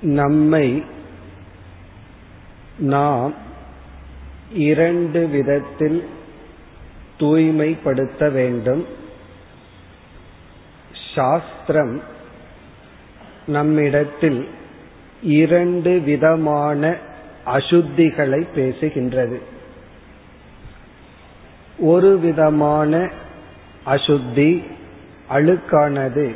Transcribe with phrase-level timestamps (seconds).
[0.00, 0.84] நம்மை
[2.78, 3.34] நாம்
[4.52, 6.08] இரண்டு விதத்தில்
[7.18, 8.86] தூய்மைப்படுத்த வேண்டும்.
[11.14, 12.02] சாஸ்திரம்
[13.46, 14.48] நம்மிடத்தில்
[15.22, 16.96] இரண்டு விதமான
[17.46, 19.38] அசுத்திகளை பேசுகின்றது.
[21.78, 23.10] ஒரு விதமான
[23.86, 24.64] அசுத்தி
[25.30, 26.34] அழுக்கானது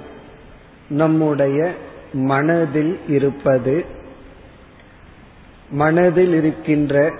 [0.88, 1.74] நம்முடைய
[2.14, 3.84] மனதில் இருப்பது
[5.70, 7.12] மனதில் இருக்கின்ற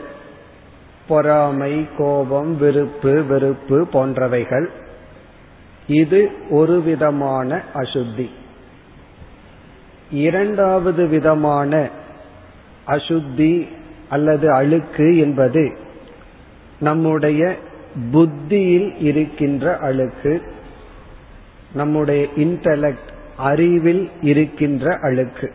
[1.08, 4.68] பொறாமை கோபம் விருப்பு வெறுப்பு போன்றவைகள்
[5.86, 8.30] இது ஒரு விதமான அசுத்தி.
[10.10, 11.88] இரண்டாவது விதமான
[12.86, 13.68] அசுத்தி
[14.08, 15.76] அல்லது அழுக்கு என்பது
[16.80, 17.56] நம்முடைய
[18.12, 20.42] புத்தியில் இருக்கின்ற அழுக்கு
[21.72, 25.52] நம்முடைய இன்டலெக்ட் அறிவில் இருக்கின்ற அழுக்கு.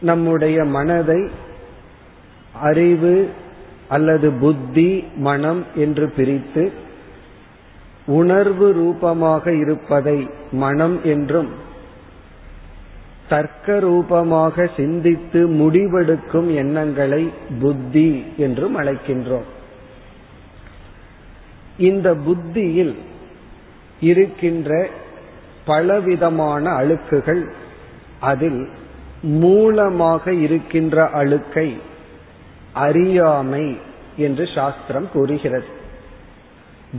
[0.00, 1.30] நம்முடைய மனதை
[2.52, 3.28] அறிவு
[3.88, 6.72] அல்லது புத்தி மனம் என்று பிரித்து
[8.06, 11.48] உணர்வு ரூபமாக இருப்பதை மனம் என்றும்
[13.28, 19.48] தர்க்க ரூபமாக சிந்தித்து முடிவெடுக்கும் எண்ணங்களை புத்தி என்றும் அழைக்கின்றோம்.
[21.78, 22.96] இந்த புத்தியில்
[24.00, 24.88] இருக்கின்ற
[25.64, 27.50] பலவிதமான அழுக்குகள்
[28.20, 28.68] அதில்
[29.22, 31.80] மூலமாக இருக்கின்ற அழுக்கை
[32.72, 33.78] அறியாமை
[34.16, 35.64] என்று சாஸ்திரம் கூறுகிறது.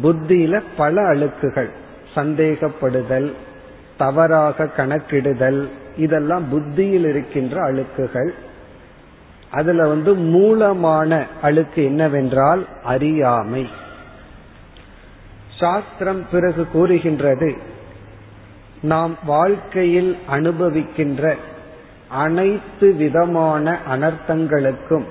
[0.04, 1.70] புத்தியில பல அழுக்குகள்
[2.16, 3.34] சந்தேகப்படுதல்
[3.98, 8.30] தவறாக கணக்கிடுதல் இதெல்லாம் புத்தியில் இருக்கின்ற அழுக்குகள்.
[9.52, 13.70] அதுல வந்து மூலமான அழுக்கு என்னவென்றால் அறியாமை.
[15.60, 17.58] சாஸ்திரம் பிறகு கூறுகின்றது
[18.82, 21.36] நாம் வாழ்க்கையில் அனுபவிக்கின்ற
[22.08, 25.06] அனைத்து விதமான அனர்த்தங்களுக்கும்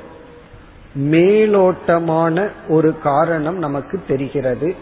[0.94, 4.74] மேலோட்டமான ஒரு காரணம் நமக்கு தெரிகிறது.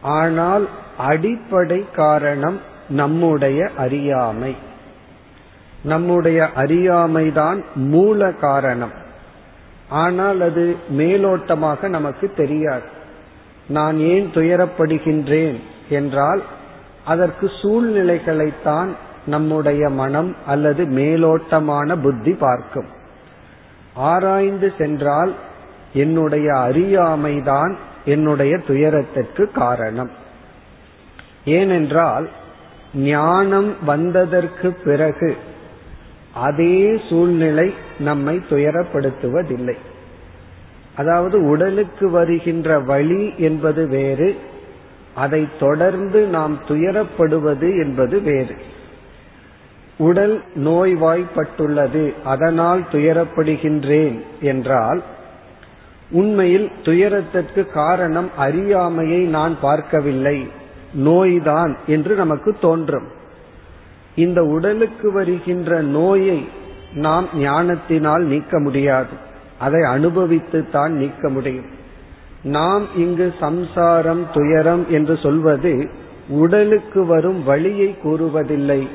[0.00, 4.56] ஆனால் அடிப்படை காரணம் நம்முடைய அறியாமை.
[5.82, 8.92] நம்முடைய அறியாமைதான் மூல காரணம்.
[9.88, 12.88] ஆனால் அது மேலோட்டமாக நமக்கு தெரியாது.
[13.68, 16.42] நான் ஏன் துயரப்படுகின்றேன் என்றால்
[17.04, 18.88] அதற்கு சூழ்நிலைகளைத்தான்
[19.26, 22.86] நம்முடைய மனம் அல்லது மேலோட்டமான புத்தி பார்க்கும்.
[23.94, 25.34] ஆராய்ந்து சென்றால்
[25.92, 30.10] என்னுடைய அறியாமைதான் என்னுடைய துயரத்திற்கு காரணம்.
[31.44, 32.28] ஏனென்றால்
[32.94, 35.36] ஞானம் வந்ததற்கு பிறகு
[36.34, 39.74] அதே சூழ்நிலை நம்மை துயரப்படுத்துவதில்லை.
[40.96, 44.36] அதாவது உடலுக்கு வருகின்ற வழி என்பது வேறு
[45.14, 48.54] அதை தொடர்ந்து நாம் துயரப்படுவது என்பது வேறு.
[49.98, 55.02] உடல் நோய்வாய்ப்பட்டுள்ளது அதனால் துயரப்படுகின்றேன் என்றால்
[56.10, 60.48] உண்மையில் துயரத்திற்கு காரணம் அறியாமையை நான் பார்க்கவில்லை.
[60.94, 63.06] நோய்தான் என்று நமக்கு தோன்றும்.
[64.14, 66.48] இந்த உடலுக்கு வருகின்ற நோயை
[66.94, 69.10] நாம் ஞானத்தினால் நீக்க முடியாது.
[69.58, 71.80] அதை அனுபவித்து தான் நீக்க முடியும்.
[72.42, 75.90] நாம் இங்கு சம்சாரம் துயரம் என்று சொல்வது
[76.28, 78.88] உடலுக்கு வரும் வழியை கூறுவதில்லை.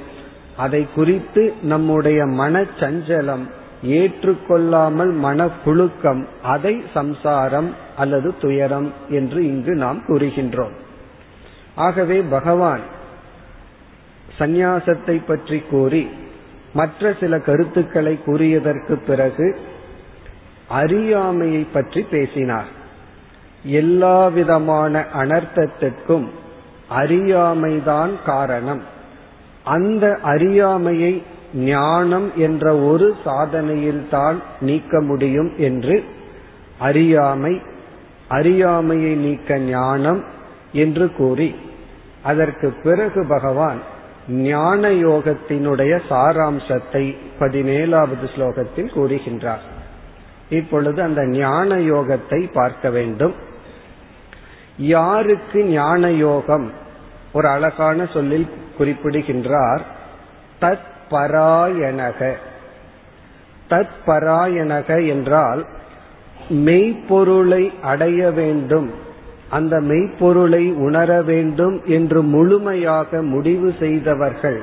[0.58, 3.46] அதை குறித்து நம்முடைய மனச்சஞ்சலம்
[3.84, 10.72] ஏற்றுக்கொள்ளாமல் மனப்புழுக்கம் அதை சம்சாரம் அல்லது துயரம் என்று இங்கு நாம் கூறுகின்றோம்.
[11.76, 12.82] ஆகவே பகவான்
[14.40, 16.08] சந்நியாசத்தை பற்றி கூறி
[16.74, 19.58] மற்ற சில கருத்துக்களை கூறியதற்கு பிறகு
[20.68, 22.77] அறியாமையை பற்றி பேசினார்.
[23.68, 26.28] எல்லாவிதமான அனர்த்தத்திற்கும்
[26.90, 28.84] அறியாமைதான் காரணம்.
[29.64, 31.24] அந்த அறியாமையை
[31.54, 36.04] ஞானம் என்ற ஒரு சாதனையில்தான் நீக்க முடியும் என்று
[36.80, 37.62] அறியாமை
[38.28, 40.24] அறியாமையை நீக்க ஞானம்
[40.72, 41.56] என்று கூறி
[42.24, 43.80] அதற்கு பிறகு பகவான்
[44.28, 49.66] ஞான யோகத்தினுடைய சாராம்சத்தை பதினேழாவது ஸ்லோகத்தில் கூறுகின்றார்.
[50.50, 53.34] இப்பொழுது அந்த ஞான யோகத்தை பார்க்க வேண்டும்.
[54.78, 56.72] யாருக்கு ஞான யோகம்
[57.34, 58.48] ஒரு அழகான சொல்லில்
[58.78, 59.82] குறிப்பிடுகின்றார்.
[60.62, 62.34] தத் பராயணக
[63.70, 65.66] தத் பராயணக என்றால்
[66.50, 68.92] மெய்ப்பொருளை அடைய வேண்டும்.
[69.50, 74.62] அந்த மெய்ப்பொருளை உணர வேண்டும் என்று முழுமையாக முடிவு செய்தவர்கள்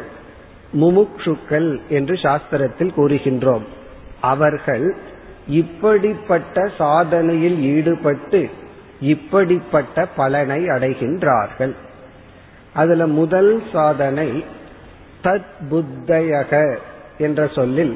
[0.73, 3.63] முமுக்ஷுக்கள் என்று சாஸ்திரத்தில் கூறுகின்றோம்.
[4.21, 4.97] அவர்கள்
[5.49, 8.51] இப்படிப்பட்ட சாதனையில் ஈடுபட்டு
[9.13, 11.75] இப்படிப்பட்ட பலனை அடைகின்றார்கள்.
[12.75, 14.29] அதுல முதல் சாதனை
[15.23, 16.53] தத் புத்தயக
[17.19, 17.95] என்ற சொல்லில்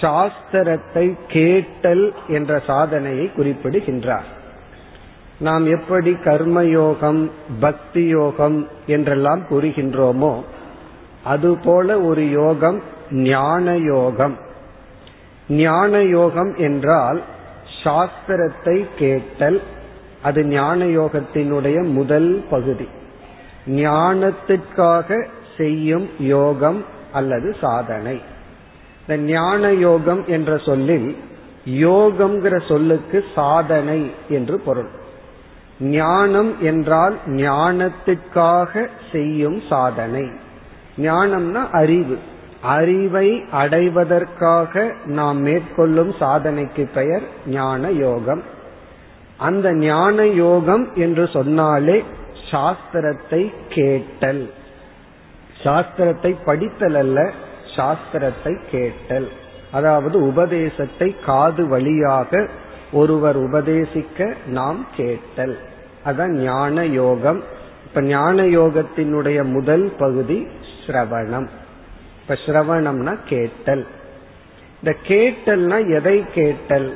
[0.00, 4.28] சாஸ்திரத்தை கேட்டல் என்ற சாதனையை குறிப்பிடுகின்றார்.
[5.38, 7.20] நாம் எப்படி கர்மயோகம்
[7.60, 10.32] பக்தி யோகம் என்றெல்லாம் கூறுகின்றோமோ
[11.24, 12.78] அதுபோல ஒரு யோகம்
[13.28, 14.34] ஞான யோகம்
[15.48, 17.20] ஞான யோகம் என்றால்
[17.82, 19.58] சாஸ்திரத்தை கேட்டல்
[20.22, 22.88] அது ஞான யோகத்தினுடைய முதல் பகுதி.
[23.66, 25.26] ஞானத்திற்காக
[25.56, 28.20] செய்யும் யோகம் அல்லது சாதனை.
[29.00, 31.16] இந்த ஞான யோகம் என்ற சொல்லில்
[31.70, 34.88] யோகம்ங்கிற சொல்லுக்கு சாதனை என்று பொருள்.
[35.80, 40.30] ஞானம் என்றால் ஞானத்துக்காக செய்யும் சாதனை.
[40.98, 42.18] ஞானம்னா அறிவு.
[42.62, 48.42] அறிவை அடைவதற்காக நாம் மேற்கொள்ளும் சாதனைக்கு பெயர் ஞான யோகம்
[49.40, 52.04] அந்த ஞான யோகம் என்று சொன்னாலே
[52.50, 54.50] சாஸ்திரத்தை கேட்டல்.
[55.64, 57.32] சாஸ்திரத்தை படித்தல் அல்ல
[57.76, 59.28] சாஸ்திரத்தை கேட்டல்.
[59.70, 62.48] அதாவது உபதேசத்தை காது வழியாக
[62.92, 65.58] ஒருவர் உபதேசிக்க நாம் கேட்டல்.
[66.04, 67.42] அதான் ஞான யோகம்
[67.84, 70.46] இப்ப ஞான யோகத்தினுடைய முதல் பகுதி
[70.80, 71.48] ஸ்ரவணம்.
[72.20, 73.86] இப்ப ஸ்ரவணம்னா கேட்டல்.
[74.80, 76.90] இந்த கேட்டல்னா எதை கேட்டல்?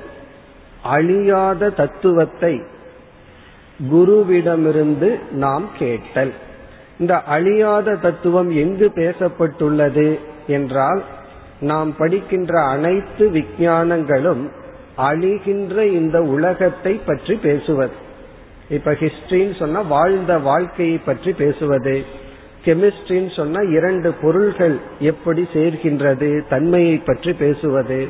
[0.85, 2.63] அழியாத தத்துவத்தை
[3.93, 6.33] குருவிடமிருந்து நாம் கேட்டல்.
[6.99, 11.03] இந்த அழியாத தத்துவம் எங்கு பேசப்பட்டுள்ளது என்றால்
[11.61, 14.49] நாம் படிக்கின்ற அனைத்து விஞ்ஞானங்களும்
[14.97, 17.93] அழிகின்ற இந்த உலகத்தை பற்றி பேசுவது.
[18.69, 22.23] இப்ப ஹிஸ்டரின்னு சொன்னா வாழ்ந்த வாழ்க்கையை பற்றி பேசுவது.
[22.65, 28.07] கெமிஸ்ட்ரின்னு சொன்னா இரண்டு பொருள்கள் எப்படி சேர்கின்றது தன்மையை பற்றி பேசுவது.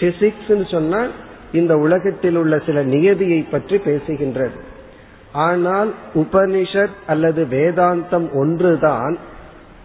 [0.00, 1.00] பிசிக்ஸ் சொன்னா
[1.56, 4.58] இந்த உலகத்தில் உள்ள சில நியதியை பற்றி பேசுகின்றது.
[5.46, 9.16] ஆனால் உபனிஷத் அல்லது வேதாந்தம் ஒன்றுதான்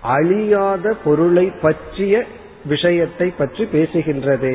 [0.02, 2.24] அழியாத பொருளை பற்றிய
[2.66, 4.54] விஷயத்தை பற்றி பேசுகின்றது.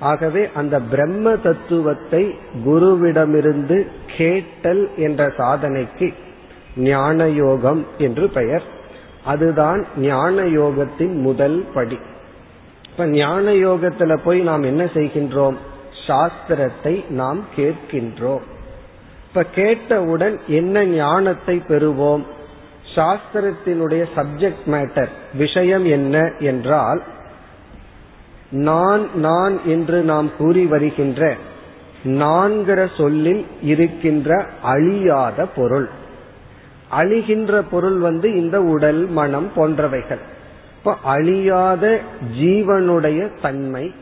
[0.00, 2.24] ஆகவே அந்த பிரம்ம தத்துவத்தை
[2.66, 3.78] குருவிடமிருந்து
[4.16, 6.08] கேட்டல் என்ற சாதனைக்கு
[6.76, 8.66] ஞான யோகம் என்று பெயர்.
[9.24, 11.98] அதுதான் ஞான யோகத்தின் முதல் படி.
[12.90, 15.58] இப்ப ஞான யோகத்துல போய் நாம் என்ன செய்கின்றோம்?
[16.08, 18.44] சாஸ்திரத்தை நாம் கேட்கின்றோம்.
[19.28, 22.24] இப்ப கேட்டவுடன் என்ன ஞானத்தை பெறுவோம்?
[22.94, 27.02] சாஸ்திரத்தினுடைய சப்ஜெக்ட் மேட்டர் விஷயம் என்ன என்றால்
[28.50, 31.36] நான் நான் என்று நாம் கூறி வருகின்ற
[32.04, 35.88] நான்கிற சொல்லில் இருக்கின்ற அழியாத பொருள்.
[36.90, 40.22] அழிகின்ற பொருள் வந்து இந்த உடல் மனம் போன்றவைகள்.
[40.78, 42.00] இப்ப அழியாத
[42.40, 43.92] ஜீவனுடைய தன்மை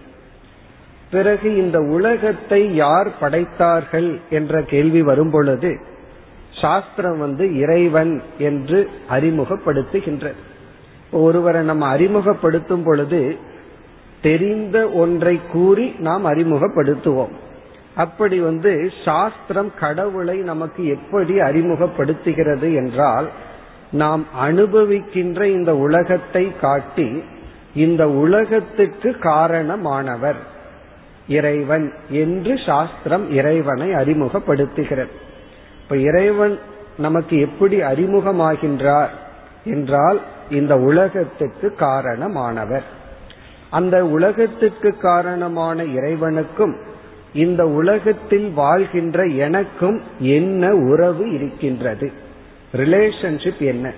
[1.10, 5.70] பிறகு இந்த உலகத்தை யார் படைத்தார்கள் என்ற கேள்வி வரும்பொழுது
[6.50, 10.32] சாஸ்திரம் வந்து இறைவன் என்று அறிமுகப்படுத்துகின்ற
[11.10, 13.36] ஒருவரை நம்ம அறிமுகப்படுத்தும் பொழுது
[14.20, 17.34] தெரிந்த ஒன்றை கூறி நாம் அறிமுகப்படுத்துவோம்.
[17.94, 23.28] அப்படி வந்து சாஸ்திரம் கடவுளை நமக்கு எப்படி அறிமுகப்படுத்துகிறது என்றால்
[23.90, 27.22] நாம் அனுபவிக்கின்ற இந்த உலகத்தை காட்டி
[27.74, 30.40] இந்த உலகத்துக்கு காரணமானவர்.
[31.28, 35.10] இறைவன் என்று சாஸ்திரம் இறைவனை அறிமுகப்படுத்துகிறது.
[35.82, 36.58] இப்ப இறைவன்
[36.98, 39.08] நமக்கு எப்படி அறிமுகமாகின்றார்
[39.64, 40.20] என்றால்
[40.50, 42.82] இந்த உலகத்துக்கு காரணமானவர்.
[43.70, 46.76] அந்த உலகத்துக்கு காரணமான இறைவனுக்கும்
[47.34, 52.12] இந்த உலகத்தில் வாழ்கின்ற எனக்கும் என்ன உறவு இருக்கின்றது?
[52.74, 53.92] ரிலேஷன்ஷிப் என்ன?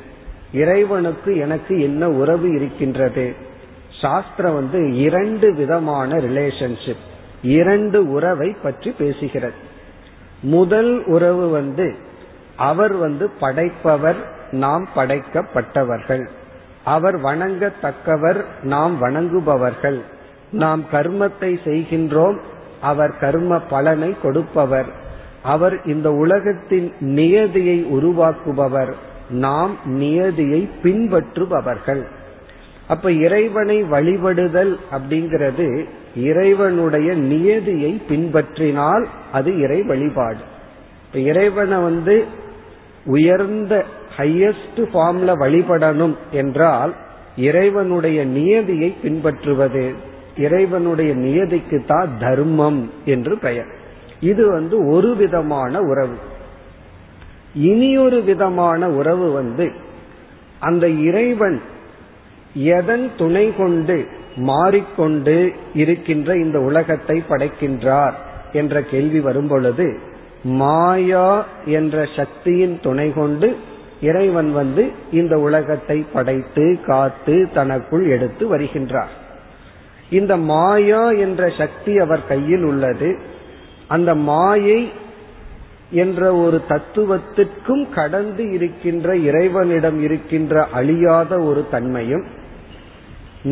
[0.53, 3.35] இறைவனுக்கு எனக்கு என்ன உறவு இருக்கின்றது?
[4.01, 7.07] சாஸ்திரம் வந்து இரண்டு விதமான ரிலேஷன்ஷிப்
[7.43, 9.59] இரண்டு உறவை பற்றி பேசுகிறது.
[10.41, 11.95] முதல் உறவு வந்து
[12.57, 14.17] அவர் வந்து படைப்பவர்
[14.51, 16.29] நாம் படைக்கப்பட்டவர்கள்.
[16.85, 20.01] அவர் வணங்கத்தக்கவர் நாம் வணங்குபவர்கள்.
[20.51, 22.39] நாம் கர்மத்தை செய்கின்றோம்
[22.81, 24.87] அவர் கர்ம பலனை கொடுப்பவர்.
[25.43, 28.93] அவர் இந்த உலகத்தின் நியதியை உருவாக்குபவர்.
[29.31, 32.07] நாம் நியதியை பின்பற்றுபவர்கள்.
[32.89, 40.39] அப்ப இறைவனை வழிபடுதல் அப்படிங்கிறது இறைவனுடைய நியதியை பின்பற்றினால் அது இறை வழிபாடு.
[41.07, 42.25] இப்ப இறைவனை வந்து
[43.05, 43.85] உயர்ந்த
[44.17, 46.95] ஹையஸ்ட் ஃபார்ம்ல வழிபடணும் என்றால்
[47.37, 49.95] இறைவனுடைய நியதியை பின்பற்றுவது
[50.37, 53.67] இறைவனுடைய நியதிக்கு தான் தர்மம் என்று பெயர்.
[54.21, 56.17] இது வந்து ஒரு விதமான உறவு.
[57.55, 59.73] இனியொரு விதமான உறவு வந்து
[60.59, 61.61] அந்த இறைவன்
[62.55, 64.07] எதன் துணை கொண்டு
[64.39, 68.13] மாறிக்கொண்டு இருக்கின்ற இந்த உலகத்தை படைக்கின்றார்
[68.53, 69.99] என்ற கேள்வி வரும் பொழுது
[70.43, 73.57] மாயா என்ற சக்தியின் துணை கொண்டு
[74.01, 79.15] இறைவன் வந்து இந்த உலகத்தை படைத்து காத்து தனக்குள் எடுத்து வருகின்றார்.
[80.11, 83.19] இந்த மாயா என்ற சக்தி அவர் கையில் உள்ளது.
[83.87, 84.91] அந்த மாயை
[85.91, 92.25] என்ற ஒரு தத்துவத்திற்கும் கடந்து இருக்கின்ற இறைவனிடம் இருக்கின்ற அழியாத ஒரு தன்மையும்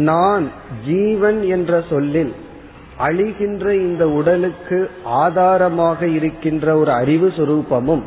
[0.04, 0.50] நான்
[0.86, 2.32] ஜீவன் என்ற சொல்லில்
[2.98, 8.02] அழிகின்ற இந்த உடலுக்கு ஆதாரமாக இருக்கின்ற ஒரு அறிவு சுரூபமும்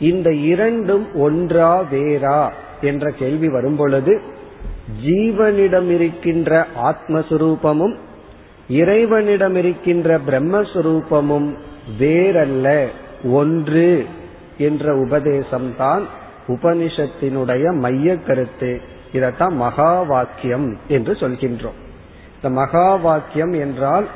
[0.00, 2.50] இந்த இரண்டும் ஒன்றா வேறா
[2.80, 4.20] என்ற கேள்வி வரும்பொழுது
[5.06, 7.94] ஜீவனிடம் இருக்கின்ற ஆத்மஸ்வரூபமும்
[8.68, 11.54] இறைவனிடம் இருக்கின்ற பிரம்மஸ்வரூபமும்
[11.98, 12.86] வேறல்ல
[13.24, 14.06] ஒன்று
[14.58, 16.02] என்ற உபதேசம்தான்
[16.48, 18.80] உபனிஷத்தினுடைய மைய கருத்து.
[19.12, 21.78] இதத்தான் மகா வாக்கியம் என்று சொல்கின்றோம்.
[22.34, 24.06] இந்த மகா வாக்கியம் என்றால்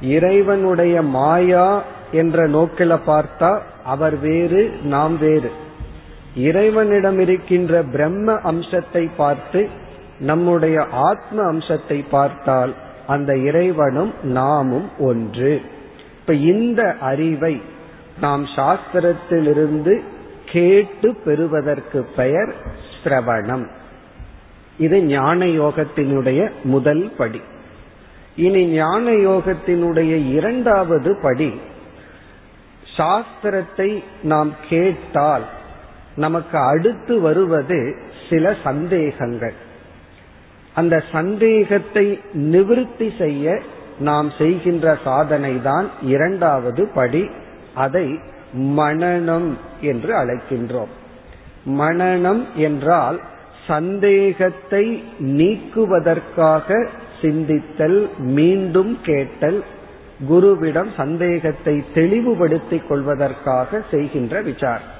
[0.00, 1.82] இறைவனுடைய மாயா
[2.12, 5.50] என்ற நோக்கில பார்த்தா அவர் வேறு நாம் வேறு.
[6.36, 9.68] இறைவனிடம் இருக்கின்ற பிரம்ம அம்சத்தை பார்த்து
[10.18, 12.74] நம்முடைய ஆத்ம அம்சத்தை பார்த்தால்
[13.06, 15.62] அந்த இறைவனும் நாமும் ஒன்று.
[16.20, 17.62] இப்ப இந்த அறிவை
[18.20, 20.00] நாம் சாஸ்திரத்திலிருந்து
[20.46, 22.54] கேட்டு பெறுவதற்கு பெயர்
[23.04, 23.66] சிரவணம்
[24.78, 27.40] இது ஞான யோகத்தினுடைய முதல் படி.
[28.36, 31.54] இனி ஞான யோகத்தினுடைய இரண்டாவது படி
[32.98, 35.44] சாஸ்திரத்தை நாம் கேட்டால்
[36.16, 37.96] நமக்கு அடுத்து வருவது
[38.30, 39.54] சில சந்தேகங்கள்.
[40.74, 43.62] அந்த சந்தேகத்தை நிவிருத்தி செய்ய
[43.98, 47.30] நாம் செய்கின்ற சாதனை தான் இரண்டாவது படி.
[47.74, 48.18] அதை
[48.54, 50.92] மனநம் என்று அழைக்கின்றோம்.
[51.64, 53.20] மனநம் என்றால்
[53.66, 56.88] சந்தேகத்தை நீக்குவதற்காக
[57.22, 59.64] சிந்தித்தல் மீண்டும் கேட்டல்
[60.30, 64.92] குருவிடம் சந்தேகத்தை தெளிவுபடுத்திக் கொள்வதற்காக செய்கின்ற விசார்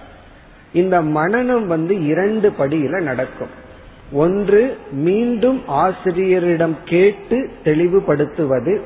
[0.73, 3.53] இந்த மனநம் வந்து இரண்டு படியில நடக்கும்.
[4.13, 8.81] ஒன்று மீண்டும் ஆசிரியரிடம் கேட்டு தெளிவுபடுத்துவது.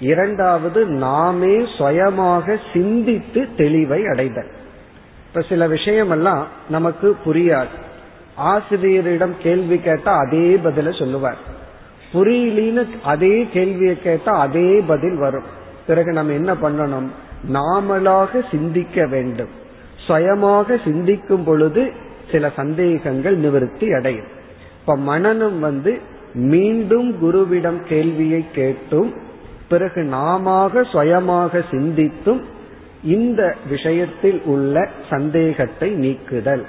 [0.00, 4.50] இரண்டாவது நாமே சுயமாக சிந்தித்து தெளிவை அடைதல்.
[5.26, 7.82] இப்ப சில விஷயமெல்லாம் நமக்கு புரியாது.
[8.34, 11.36] ஆசிரியரிடம் கேள்வி கேட்டா அதே பதில சொல்லுவார்.
[12.12, 15.42] புரியலின்னு அதே கேள்வியை கேட்டா அதே பதில் வரும்.
[15.86, 17.08] பிறகு நம்ம என்ன பண்ணணும்?
[17.52, 19.48] நாமளாக சிந்திக்க வேண்டும்.
[19.96, 21.92] சுயமாக சிந்திக்கும் பொழுது
[22.32, 24.26] சில சந்தேகங்கள் நிவர்த்தி அடையும்.
[24.80, 25.98] இப்ப மனநம் வந்து
[26.34, 29.14] மீண்டும் குருவிடம் கேள்வியை கேட்டும்
[29.68, 32.42] பிறகு நாம சுயமாக சிந்தித்தும்
[33.04, 36.66] இந்த விஷயத்தில் உள்ள சந்தேகத்தை நீக்குதல்.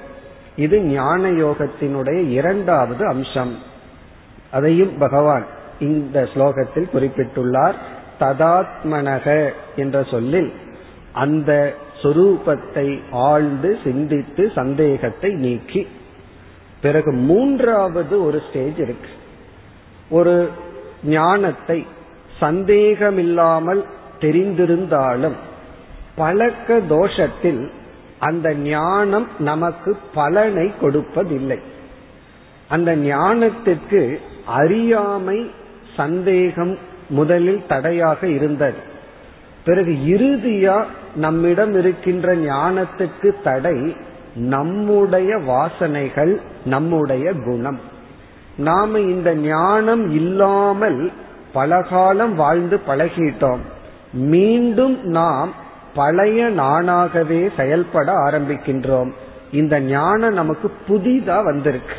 [0.56, 3.58] இது ஞான யோகத்தினுடைய இரண்டாவது அம்சம்.
[4.50, 5.46] அதையும் பகவான்
[5.80, 7.74] இந்த ஸ்லோகத்தில் குறிப்பிட்டுள்ளார்.
[8.20, 10.52] ததாத்மனக என்ற சொல்லில்
[11.12, 15.86] அந்த சொரூபத்தை ஆழ்ந்து சிந்தித்து சந்தேகத்தை நீக்கி.
[16.80, 19.08] பிறகு மூன்றாவது ஒரு ஸ்டேஜ் இருக்கு.
[20.10, 20.48] ஒரு
[21.04, 21.86] ஞானத்தை
[22.40, 23.84] சந்தேகமில்லாமல்
[24.20, 25.36] தெரிந்திருந்தாலும்
[26.16, 27.70] பழக்க தோஷத்தில்
[28.18, 31.58] அந்த ஞானம் நமக்கு பலனை கொடுப்பதில்லை.
[32.68, 35.50] அந்த ஞானத்திற்கு அறியாமை
[35.96, 38.76] சந்தேகம் முதலில் தடையாக இருந்தது.
[39.64, 40.84] பிறகு இறுதியா
[41.16, 43.96] நம்மிடம் இருக்கின்ற ஞானத்துக்கு தடை
[44.34, 47.80] நம்முடைய வாசனைகள் நம்முடைய குணம்.
[48.58, 51.12] நாம இந்த ஞானம் இல்லாமல்
[51.52, 53.58] பலகாலம் வாழ்ந்து பழகிட்டோம்.
[54.12, 55.64] மீண்டும் நாம்
[55.96, 59.10] பழைய நானாகவே செயல்பட ஆரம்பிக்கின்றோம்.
[59.52, 61.96] இந்த ஞானம் நமக்கு புதிதா வந்திருக்கு.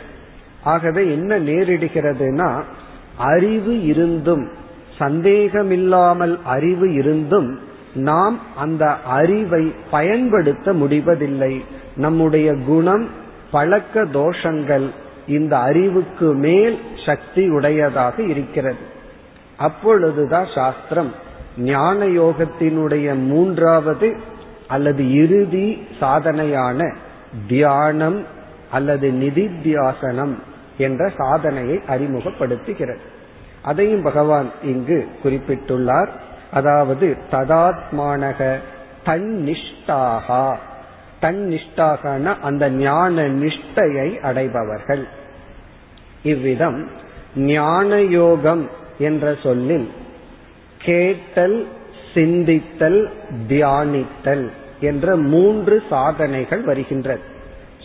[0.63, 2.49] ஆகவே என்ன நேரிடுகிறதுனா
[3.17, 4.49] அறிவு இருந்தும்
[4.97, 7.59] சந்தேகமில்லாமல் அறிவு இருந்தும்
[7.95, 8.83] நாம் அந்த
[9.19, 11.63] அறிவை பயன்படுத்த முடிவதில்லை.
[11.95, 13.07] நம்முடைய குணம்
[13.51, 14.89] பழக்க தோஷங்கள்
[15.27, 18.83] இந்த அறிவுக்கு மேல் சக்தி உடையதாக இருக்கிறது.
[19.57, 21.11] அப்பொழுதுதான் சாஸ்திரம்
[21.57, 24.17] ஞான யோகத்தினுடைய மூன்றாவது
[24.67, 26.95] அல்லது இறுதி சாதனையான
[27.47, 28.23] தியானம்
[28.71, 30.35] அல்லது நிதித்தியாசனம்
[30.77, 32.99] என்ற சாதனையை அறிமுகப்படுத்துகிறது.
[33.61, 36.07] அதையும் பகவான் இங்கு குறிப்பிட்டுள்ளார்.
[36.51, 38.55] அதாவது ததாத்மானக
[39.05, 40.55] தன்னிஷ்டாகா.
[41.21, 45.07] தன்னிஷ்டாகன அந்த ஞான நிஷ்டையை அடைபவர்கள்.
[46.23, 46.87] இவ்விதம்
[47.35, 49.91] ஞான யோகம் என்ற சொல்லில்
[50.87, 51.57] கேட்டல்
[52.13, 53.01] சிந்தித்தல்
[53.47, 54.45] தியானித்தல்
[54.79, 57.25] என்ற மூன்று சாதனைகள் வருகின்றது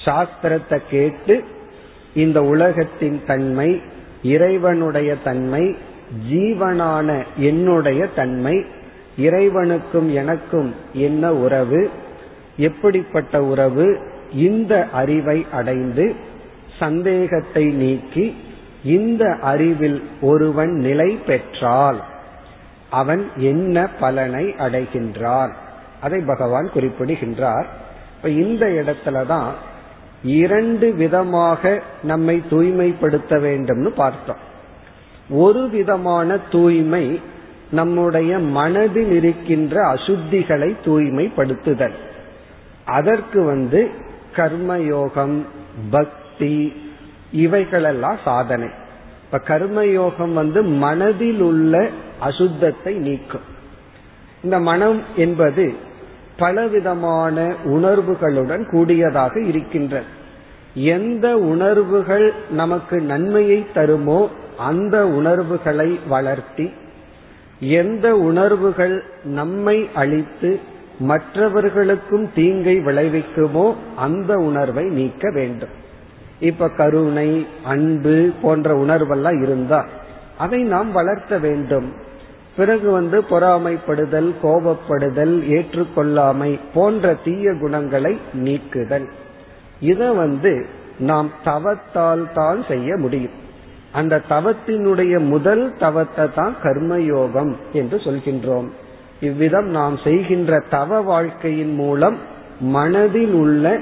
[0.05, 1.35] சாஸ்திரத்தை கேட்டு
[2.15, 3.69] இந்த உலகத்தின் தன்மை
[4.23, 5.65] இறைவனுடைய தன்மை
[6.31, 7.09] ஜீவனான
[7.41, 8.57] என்னுடைய தன்மை
[9.17, 11.81] இறைவனுக்கும் எனக்கும் என்ன உறவு
[12.57, 13.87] எப்படிப்பட்ட உறவு
[14.39, 16.07] இந்த அறிவை அடைந்து
[16.79, 18.27] சந்தேகத்தை நீக்கி
[18.85, 22.01] இந்த அறிவில் ஒருவன் நிலை பெற்றால்
[22.93, 25.53] அவன் என்ன பலனை அடைகின்றான்
[26.01, 27.67] அதை பகவான் குறிப்பிடுகின்றார்.
[28.17, 29.51] இப்ப இந்த இடத்துலதான்
[30.25, 34.51] இரண்டு விதமாக நம்மை தூய்மைப்படுத்த வேண்டும்னு பார்த்தோம்.
[35.31, 37.21] ஒரு விதமான தூய்மை
[37.71, 41.99] நம்முடைய மனதில் இருக்கின்ற அசுத்திகளை தூய்மைப்படுத்துதல்.
[42.85, 43.91] அதற்கு வந்து
[44.37, 45.45] கர்மயோகம்
[45.91, 46.57] பக்தி
[47.33, 48.69] இவைகளெல்லாம் சாதனை.
[49.25, 51.89] இப்ப கர்மயோகம் வந்து மனதில் உள்ள
[52.25, 53.47] அசுத்தத்தை நீக்கும்.
[54.43, 55.75] இந்த மனம் என்பது
[56.37, 60.11] பலவிதமான உணர்வுகளுடன் கூடியதாக இருக்கின்றது
[60.75, 64.21] எந்த உணர்வுகள் நமக்கு நன்மையை தருமோ
[64.59, 66.67] அந்த உணர்வுகளை வளர்த்தி
[67.61, 70.51] எந்த உணர்வுகள் நம்மை அழித்து
[70.99, 75.75] மற்றவர்களுக்கும் தீங்கை விளைவிக்குமோ அந்த உணர்வை நீக்க வேண்டும்.
[76.41, 79.81] இப்ப கருணை அன்பு போன்ற உணர்வெல்லாம் இருந்தா
[80.39, 81.89] அதை நாம் வளர்த்த வேண்டும்.
[82.57, 89.09] பிறகு வந்து பொறாமைப்படுதல் கோபப்படுதல் ஏற்றுக்கொள்ளாமை போன்ற தீய குணங்களை நீக்குதல்.
[89.81, 90.67] இதை வந்து
[90.99, 93.33] நாம் தவத்தால் தான் செய்ய முடியும்.
[93.93, 98.69] அந்த தவத்தினுடைய முதல் தவத்தை தான் கர்மயோகம் என்று சொல்கின்றோம்.
[99.21, 102.17] இவ்விதம் நாம் செய்கின்ற தவ வாழ்க்கையின் மூலம்
[102.61, 103.79] மனதில் உள்ள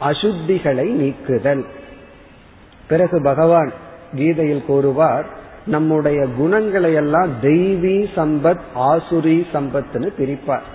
[0.00, 1.64] அசுத்திகளை நீக்குதல்.
[2.88, 3.72] பிறகு பகவான்
[4.14, 10.68] கீதையில் கூறுவார் நம்முடைய குணங்களை எல்லாம் தெய்வீ சம்பத் ஆசுரி சம்பத்னு பிரிப்பார்.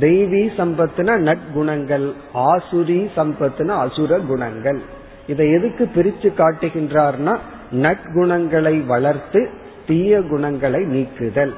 [0.00, 4.80] தெய்வீ சம்பத்துனா நற்குணங்கள் ஆசுரி சம்பத்துனா அசுர குணங்கள்.
[5.26, 7.38] இதை எதுக்கு பிரிச்சு காட்டுகின்றார்னா
[7.72, 9.50] நற்குணங்களை வளர்த்து
[9.86, 11.54] தீய குணங்களை நீக்குதல்.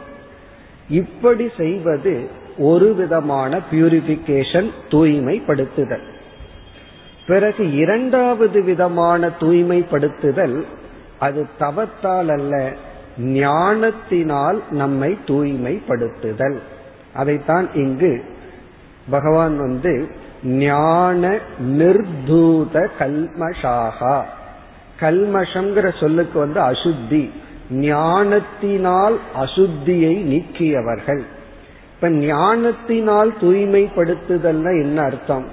[0.88, 6.02] இப்படி செய்வது ஒரு விதமான பியூரிபிகேஷன் தூய்மைப்படுத்துதல்.
[7.26, 10.64] பிறகு இரண்டாவது விதமான தூய்மைப்படுத்துதல்
[11.18, 12.72] அது தவத்தால் அல்ல
[13.18, 16.56] ஞானத்தினால் நம்மை தூய்மைப்படுத்துதல்.
[17.14, 18.24] அதைத்தான் இங்கு
[19.10, 20.08] பகவான் வந்து
[20.44, 24.22] ஞான நிர்தூத கல்மஷாகா.
[25.00, 27.30] கல்மஷங்கிற சொல்லுக்கு வந்து அசுத்தி
[27.70, 31.22] ஞானத்தினால் அசுத்தியை நீக்கியவர்கள்.
[31.94, 35.46] இப்ப ஞானத்தினால் தூய்மைப்படுத்துதல்னா என்ன அர்த்தம்?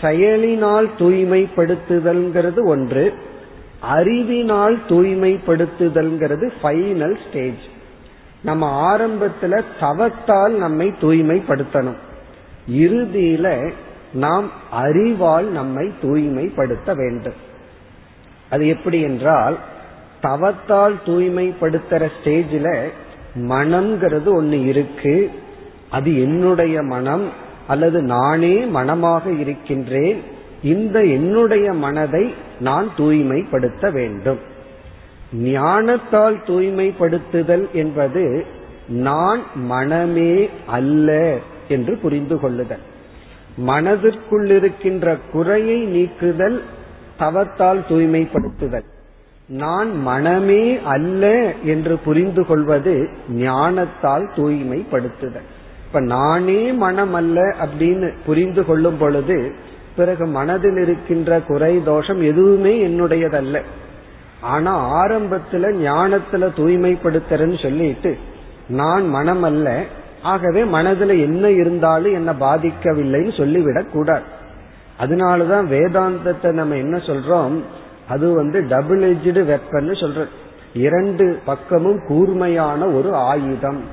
[0.00, 3.14] செயலினால் தூய்மைப்படுத்துதல்ங்கிறது ஒன்று
[3.80, 7.64] அறிவினால் தூய்மைப்படுத்துதல்ங்கிறது ஃபைனல் ஸ்டேஜ்
[8.42, 11.96] நம்ம ஆரம்பத்துல தவத்தால் நம்மை தூய்மைப்படுத்தணும்.
[12.70, 13.72] இறுதியில
[14.12, 17.34] நாம் அறிவால் நம்மை தூய்மைப்படுத்த வேண்டும்.
[18.50, 19.58] அது எப்படி என்றால்
[20.22, 22.88] தவத்தால் தூய்மைப்படுத்துற ஸ்டேஜில்
[23.34, 25.30] மனம்ங்கிறது ஒன்று இருக்கு.
[25.90, 27.28] அது என்னுடைய மனம்
[27.66, 30.22] அல்லது நானே மனமாக இருக்கின்றேன்.
[30.62, 34.38] இந்த என்னுடைய மனதை நான் தூய்மைப்படுத்த வேண்டும்.
[35.32, 38.46] ஞானத்தால் தூய்மைப்படுத்துதல் என்பது
[38.88, 41.38] நான் மனமே அல்ல
[41.68, 42.78] என்று புரிந்து கொள்ளுதல்.
[43.56, 46.62] மனதிற்குள் இருக்கின்ற குறையை நீக்குதல்
[47.18, 48.84] தவத்தால் தூய்மைப்படுத்துதல்.
[49.48, 55.46] நான் மனமே அல்ல என்று புரிந்து கொள்வது ஞானத்தால் தூய்மைப்படுத்துதல்.
[55.86, 59.54] இப்ப நானே மனம் அல்ல அப்படின்னு புரிந்து கொள்ளும் பொழுது
[59.96, 63.62] பிறகு மனதில் இருக்கின்ற குறை தோஷம் எதுவுமே என்னுடையதல்ல.
[64.40, 68.18] ஆனா ஆரம்பத்துல ஞானத்துல தூய்மைப்படுத்துறேன்னு சொல்லிட்டு
[68.68, 69.82] நான் மனம் அல்ல
[70.22, 74.22] ஆகவே மனதுல என்ன இருந்தாலும் என்ன பாதிக்கவில்லைன்னு சொல்லிவிடக் கூடாது.
[75.00, 77.60] அதனாலதான் வேதாந்தத்தை நம்ம என்ன சொல்றோம்?
[78.08, 80.26] அது வந்து டபுள் எஜ்டு வெப்பன்னு சொல்ற
[80.74, 83.84] இரண்டு பக்கமும் கூர்மையான ஒரு ஆயுதம்.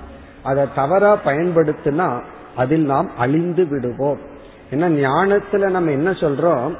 [0.43, 2.21] அதை தவறா பயன்படுத்தினா
[2.55, 4.31] அதில் நாம் அழிந்து விடுவோம்.
[4.73, 6.73] ஏன்னா ஞானத்துல நம்ம என்ன சொல்றோம்?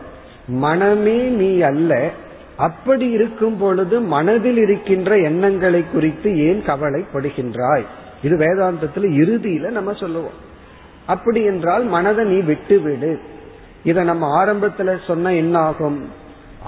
[0.48, 2.10] மனமே நீ அல்ல.
[2.58, 7.86] அப்படி இருக்கும் பொழுது மனதில் இருக்கின்ற எண்ணங்களை குறித்து ஏன் கவலைப்படுகின்றாய்?
[8.24, 10.38] இது வேதாந்தத்துல இறுதியில நம்ம சொல்லுவோம்.
[11.06, 13.20] அப்படி என்றால் மனதை நீ விட்டு விடு
[13.84, 16.10] இத நம்ம ஆரம்பத்துல சொன்ன என்ன ஆகும்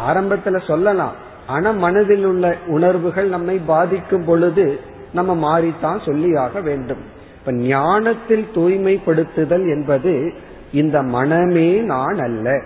[0.09, 1.13] ஆரம்பத்துல சொல்லலாம்.
[1.47, 4.79] ஆனா மனதில் உள்ள உணர்வுகள் நம்மை பாதிக்கும் பொழுது
[5.13, 7.03] நம்ம மாறித்தான் சொல்லியாக வேண்டும்.
[7.39, 10.33] இப்ப ஞானத்தில் தூய்மைப்படுத்துதல் என்பது
[10.75, 12.63] இந்த மனமே நான் அல்ல.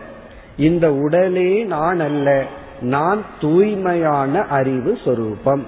[0.58, 2.44] இந்த உடலே நான் அல்ல.
[2.82, 5.66] நான் தூய்மையான அறிவு சொரூபம்.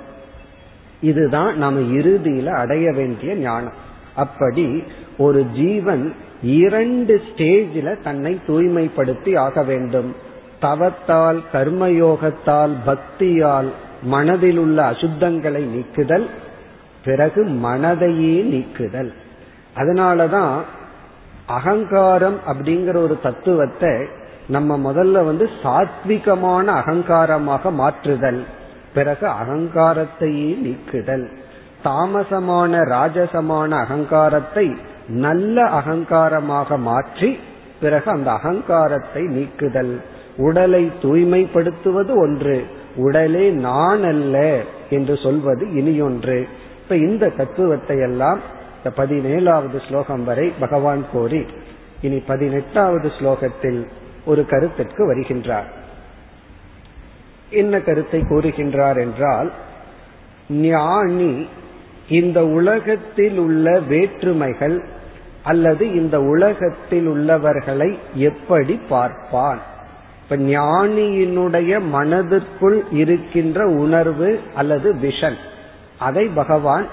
[1.01, 3.73] இதுதான் நம்ம இறுதியில அடைய வேண்டிய ஞானம்.
[4.15, 4.83] அப்படி
[5.17, 10.15] ஒரு ஜீவன் இரண்டு ஸ்டேஜில் தன்னை தூய்மைப்படுத்தி ஆக வேண்டும்.
[10.61, 13.71] தவத்தால் கர்மயோகத்தால் பக்தியால்
[14.03, 16.29] மனதில் உள்ள அசுத்தங்களை நீக்குதல்
[17.05, 19.13] பிறகு மனதையே நீக்குதல்.
[19.75, 20.61] அதனாலதான்
[21.55, 23.93] அகங்காரம் அப்படிங்கிற ஒரு தத்துவத்தை
[24.47, 28.41] நம்ம முதல்ல வந்து சாத்விகமான அகங்காரமாக மாற்றுதல்
[28.93, 31.27] பிறகு அகங்காரத்தையே நீக்குதல்.
[31.83, 34.65] தாமசமான ராஜசமான அகங்காரத்தை
[35.23, 37.29] நல்ல அகங்காரமாக மாற்றி
[37.81, 39.93] பிறகு அந்த அகங்காரத்தை நீக்குதல்.
[40.37, 42.57] உடலை தூய்மைப்படுத்துவது ஒன்று
[42.95, 44.35] உடலே நான் அல்ல
[44.89, 46.39] என்று சொல்வது இனியொன்று.
[46.81, 48.41] இப்ப இந்த தத்துவத்தை எல்லாம்
[48.83, 51.45] இந்த பதினேழாவது ஸ்லோகம் வரை பகவான் கோரி
[52.01, 53.87] இனி பதினெட்டாவது ஸ்லோகத்தில்
[54.25, 55.69] ஒரு கருத்திற்கு வருகின்றார்.
[57.49, 59.51] என்ன கருத்தை கூறுகின்றார் என்றால்
[60.49, 61.47] ஞானி
[62.09, 64.85] இந்த உலகத்தில் உள்ள வேற்றுமைகள்
[65.43, 69.61] அல்லது இந்த உலகத்தில் உள்ளவர்களை எப்படி பார்ப்பான்?
[70.23, 75.37] இப்ப ஞானியினுடைய மனதிற்குள் இருக்கின்ற உணர்வு அல்லது விஷன்
[75.99, 76.87] அதை பகவான்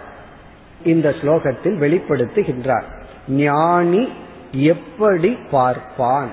[0.84, 2.82] இந்த ஸ்லோகத்தில் வெளிப்படுத்துகின்றார்.
[3.28, 4.08] ஞானி
[4.52, 6.28] எப்படி பார்ப்பான்?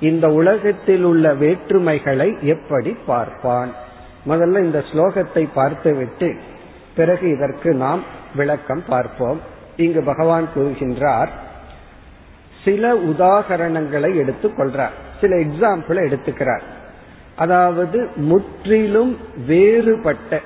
[0.00, 3.72] இந்த உலகத்தில் உள்ள வேற்றுமைகளை எப்படி பார்ப்பான்?
[4.28, 6.36] முதல்ல இந்த ஸ்லோகத்தை பார்த்துவிட்டு
[6.96, 8.02] பிறகு இதற்கு நாம்
[8.34, 9.40] விளக்கம் பார்ப்போம்.
[9.76, 11.28] இங்கு பகவான் கூறுகின்றார்
[12.64, 14.96] சில உதாகரணங்களை எடுத்துக் கொள்றார்.
[15.20, 16.60] சில எக்ஸாம்பிளை எடுத்துக்கிறார்.
[17.36, 20.40] அதாவது முற்றிலும் வேறுபட்ட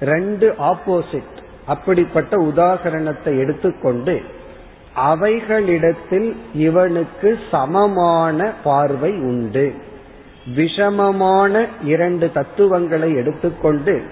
[0.00, 1.36] ரெண்டு ஆப்போசிட்
[1.68, 4.22] அப்படிப்பட்ட உதாகரணத்தை எடுத்துக்கொண்டு
[4.94, 9.74] அவைகளிடத்தில் இவனுக்கு சமமான பார்வை உண்டு.
[10.56, 14.02] விஷமமான இரண்டு தத்துவங்களை எடுத்துக்கொண்டு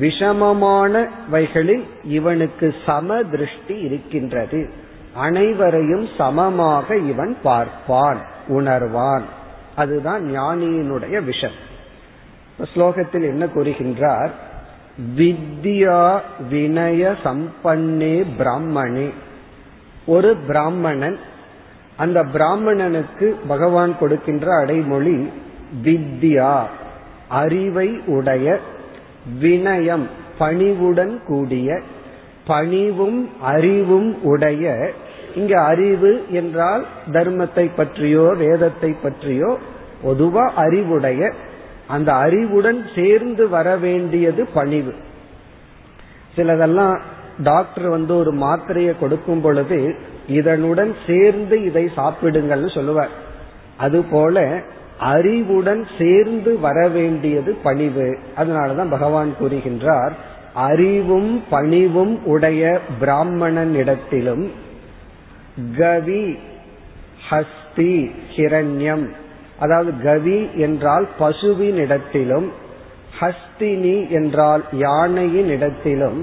[0.00, 4.70] விஷமமானவைகளில் இவனுக்கு சம திருஷ்டி இருக்கின்றது.
[5.14, 9.26] அனைவரையும் சமமாக இவன் பார்ப்பான் உணர்வான்.
[9.76, 11.58] அதுதான் ஞானியினுடைய விஷம்.
[12.74, 14.30] ஸ்லோகத்தில் என்ன கூறுகின்றார்?
[15.16, 16.20] வித்யா
[16.52, 19.10] வினய சம்பன்னே பிராமணே.
[20.06, 21.18] ஒரு பிராமணன்
[21.96, 25.28] அந்த பிராமணனுக்கு பகவான் கொடுக்கின்ற அடைமொழி
[25.84, 26.62] வித்யா
[27.28, 28.58] அறிவை உடைய
[29.42, 30.06] வினயம்
[30.38, 31.80] பணிவுடன் கூடிய
[32.46, 34.92] பணிவும் அறிவும் உடைய
[35.34, 39.58] இங்க அறிவு என்றால் தர்மத்தை பற்றியோ வேதத்தை பற்றியோ
[40.04, 41.32] பொதுவா அறிவுடைய
[41.90, 44.94] அந்த அறிவுடன் சேர்ந்து வர வேண்டியது பணிவு.
[46.36, 47.00] சிலதெல்லாம்
[47.42, 49.78] டாக்டர் வந்து ஒரு மாத்திரையை கொடுக்கும் பொழுது
[50.28, 53.14] இதனுடன் சேர்ந்து இதை சாப்பிடுங்கள்னு சொல்லுவார்.
[53.76, 54.60] அதுபோல
[54.98, 58.08] அறிவுடன் சேர்ந்து வர வேண்டியது பணிவு.
[58.36, 60.12] அதனாலதான் பகவான் கூறுகின்றார்
[60.54, 64.44] அறிவும் பணிவும் உடைய பிராமணன் இடத்திலும்
[65.78, 66.24] கவி
[67.30, 67.94] ஹஸ்தி
[68.36, 69.06] ஹிரண்யம்
[69.60, 72.48] அதாவது கவி என்றால் பசுவின் இடத்திலும்
[73.20, 76.20] ஹஸ்தினி என்றால் யானையின் இடத்திலும்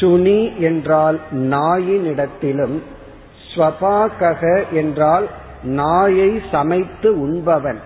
[0.00, 2.76] சுனி என்றால் நாயின் இடத்திலும்
[3.48, 5.26] ஸ்வபாகக என்றால்
[5.78, 7.80] நாயை சமைத்து உண்பவன்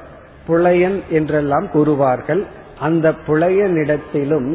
[0.49, 2.43] புலையன் என்றெல்லாம் கூறுவார்கள்.
[2.81, 4.51] அந்த புலையனிடத்திலும்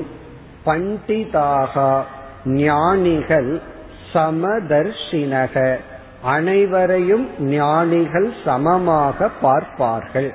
[0.66, 1.94] பண்டிதாகா
[2.46, 3.52] ஞானிகள்
[4.14, 5.56] சமதர்ஷினக.
[6.24, 10.34] அனைவரையும் ஞானிகள் சமமாக பார்ப்பார்கள்.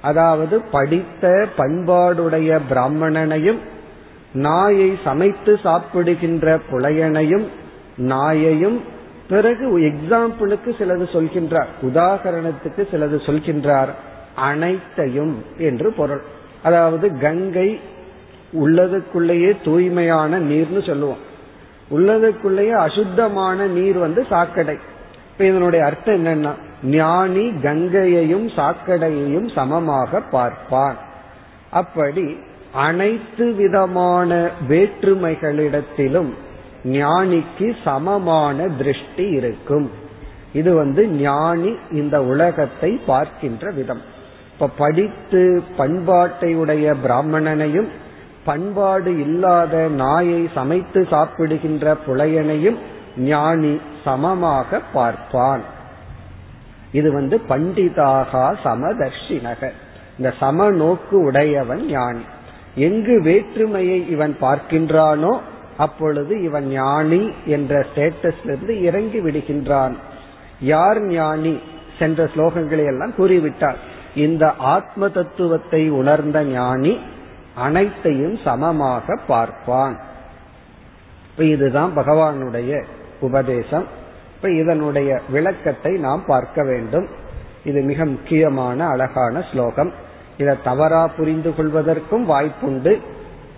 [0.00, 3.58] அதாவது படித்த பண்பாடுடைய பிராமணனையும்
[4.32, 7.46] நாயை சமைத்து சாப்பிடுகின்ற புலையனையும்
[7.96, 8.80] நாயையும்
[9.28, 13.88] பிறகு எக்ஸாம்பிளுக்கு சிலது சொல்கின்றார் உதாகரணத்துக்கு சிலது சொல்கின்றார்
[14.34, 16.22] அனைத்தையும் என்று பொருள்.
[16.62, 17.80] அதாவது கங்கை
[18.52, 21.22] உள்ளதுக்குள்ளேயே தூய்மையான நீர்னு சொல்லுவோம்.
[21.90, 24.78] உள்ளதுக்குள்ளேயே அசுத்தமான நீர் வந்து சாக்கடை.
[25.36, 26.50] இப்ப இதனுடைய அர்த்தம் என்னன்னா
[26.82, 30.96] ஞானி கங்கையையும் சாக்கடையையும் சமமாக பார்ப்பான்.
[31.70, 32.36] அப்படி
[32.72, 36.30] அனைத்து விதமான வேற்றுமைகளிடத்திலும்
[36.84, 39.90] ஞானிக்கு சமமான திருஷ்டி இருக்கும்.
[40.52, 44.02] இது வந்து ஞானி இந்த உலகத்தை பார்க்கின்ற விதம்.
[44.52, 47.88] இப்ப படித்து பண்பாட்டை உடைய பிராமணனையும்
[48.44, 52.78] பண்பாடு இல்லாத நாயை சமைத்து சாப்பிடுகின்ற புலையனையும்
[53.16, 55.60] ஞானி சமமாக பார்ப்பான்.
[56.92, 59.70] இது வந்து பண்டிதாகா சமதர்ஷினக.
[60.18, 62.20] இந்த சம நோக்கு உடையவன் ஞானி.
[62.74, 65.40] எங்கு வேற்றுமையை இவன் பார்க்கின்றானோ
[65.76, 69.94] அப்பொழுது இவன் ஞானி என்ற ஸ்டேட்டஸ்ல இருந்து இறங்கி விடுகின்றான்.
[70.60, 71.60] யார் ஞானி?
[71.98, 73.74] சென்ற ஸ்லோகங்களை எல்லாம் கூறிவிட்டார்.
[74.14, 76.98] இந்த ஆத்ம தத்துவத்தை உணர்ந்த ஞானி
[77.54, 80.00] அனைத்தையும் சமமாக பார்ப்பான்.
[81.38, 82.84] இதுதான் பகவானுடைய
[83.20, 83.86] உபதேசம்.
[84.36, 87.08] இப்ப இதனுடைய விளக்கத்தை நாம் பார்க்க வேண்டும்.
[87.64, 89.92] இது மிக முக்கியமான அழகான ஸ்லோகம்.
[90.36, 93.00] இதை தவறா புரிந்து கொள்வதற்கும் வாய்ப்புண்டு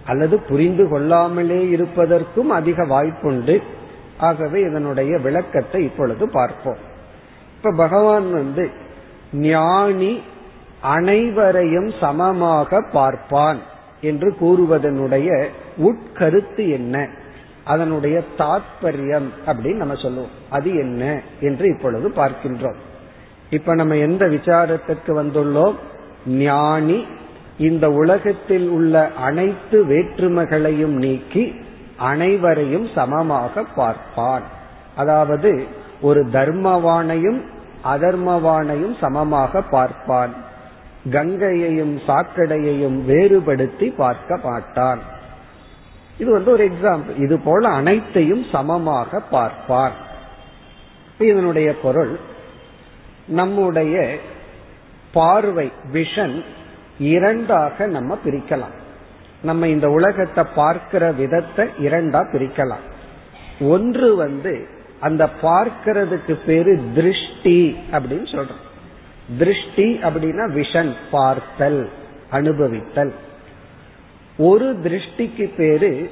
[0.05, 3.63] அல்லது புரிந்து கொள்ளாமலே இருப்பதற்கும் அதிக வாய்ப்புண்டு.
[4.19, 6.77] ஆகவே இதனுடைய விளக்கத்தை இப்பொழுது பார்ப்போம்.
[7.57, 8.71] இப்ப பகவான் வந்து
[9.33, 10.23] ஞானி
[10.81, 13.59] அனைவரையும் சமமாக பார்ப்பான்
[14.01, 15.47] என்று கூறுவதனுடைய
[15.79, 17.09] உட்கருத்து என்ன?
[17.69, 20.35] அதனுடைய தாத்பரியம் அப்படின்னு நம்ம சொல்லுவோம்.
[20.51, 21.03] அது என்ன
[21.41, 22.81] என்று இப்பொழுது பார்க்கின்றோம்.
[23.51, 25.77] இப்ப நம்ம எந்த விசாரத்திற்கு வந்துள்ளோம்?
[26.27, 26.99] ஞானி
[27.59, 31.45] இந்த உலகத்தில் உள்ள அனைத்து வேற்றுமைகளையும் நீக்கி
[31.97, 34.47] அனைவரையும் சமமாக பார்ப்பான்.
[34.97, 35.51] அதாவது
[36.01, 37.41] ஒரு தர்மவானையும்
[37.85, 40.35] அதர்மவானையும் சமமாக பார்ப்பான்.
[41.11, 45.03] கங்கையையும் சாக்கடையையும் வேறுபடுத்தி பார்க்க மாட்டான்.
[46.19, 49.97] இது வந்து ஒரு எக்ஸாம்பிள் இது போல அனைத்தையும் சமமாக பார்ப்பார்.
[51.19, 52.19] இதனுடைய பொருள்
[53.27, 54.19] நம்முடைய
[55.13, 56.45] பார்வை விஷன்
[56.99, 58.77] இரண்டாக நம்ம பிரிக்கலாம்.
[59.43, 62.87] நம்ம இந்த உலகத்தை பார்க்கிற விதத்தை இரண்டா பிரிக்கலாம்.
[63.61, 64.67] ஒன்று வந்து
[65.01, 68.65] அந்த பார்க்கிறதுக்கு பேரு திருஷ்டி அப்படின்னு சொல்றோம்.
[69.39, 71.91] திருஷ்டி அப்படின்னா விஷன் பார்த்தல்
[72.31, 73.15] அனுபவித்தல்.
[74.39, 76.11] ஒரு திருஷ்டிக்கு பேரு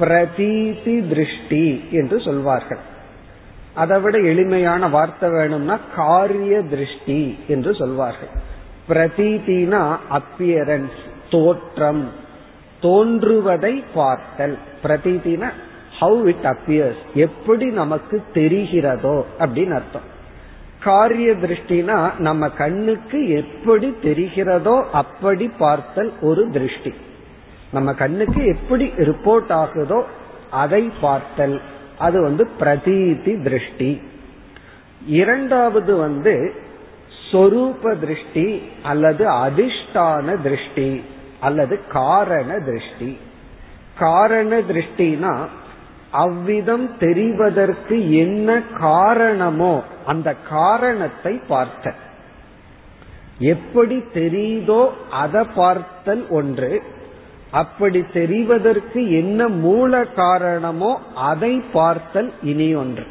[0.00, 2.82] பிரதீதி திருஷ்டி என்று சொல்வார்கள்.
[3.74, 8.32] அதை விட எளிமையான வார்த்தை வேணும்னா காரிய திருஷ்டி என்று சொல்வார்கள்.
[8.88, 10.98] பிரதீதினா அப்பியரன்ஸ்
[11.30, 12.04] தோற்றம்
[12.80, 14.58] தோன்றுவதை பார்த்தல்.
[14.82, 15.50] பிரதீதினா
[16.00, 20.06] ஹவு இட் அப்பியர்ஸ் எப்படி நமக்கு தெரிகிறதோ அப்படின்னு அர்த்தம்.
[20.80, 26.92] காரிய திருஷ்டினா நம்ம கண்ணுக்கு எப்படி தெரிகிறதோ அப்படி பார்த்தல் ஒரு திருஷ்டி.
[27.76, 30.00] நம்ம கண்ணுக்கு எப்படி ரிப்போர்ட் ஆகுதோ
[30.62, 31.56] அதை பார்த்தல்.
[32.06, 33.90] அது வந்து பிரதீதி திருஷ்டி.
[35.20, 36.34] இரண்டாவது வந்து
[37.30, 38.48] சொரூப திருஷ்டி
[38.90, 40.90] அல்லது அதிஷ்டான திருஷ்டி
[41.46, 43.10] அல்லது காரண திருஷ்டி.
[43.98, 45.34] காரண திருஷ்டினா
[46.22, 48.48] அவ்விதம் தெரிவதற்கு என்ன
[48.80, 49.74] காரணமோ
[50.06, 51.94] அந்த காரணத்தை பார்த்த
[53.52, 54.82] எப்படி தெரியுதோ
[55.22, 56.72] அதை பார்த்தல் ஒன்று.
[57.54, 63.04] அப்படி தெரிவதற்கு என்ன மூல காரணமோ அதை பார்த்தல் இனி ஒன்று.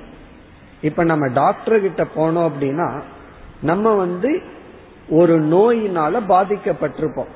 [0.82, 3.01] இப்ப நம்ம டாக்டர் கிட்ட போனோம் அப்படின்னா
[3.62, 4.41] நம்ம வந்து
[5.10, 7.32] ஒரு நோயினால பாதிக்கப்பட்டிருப்போம்.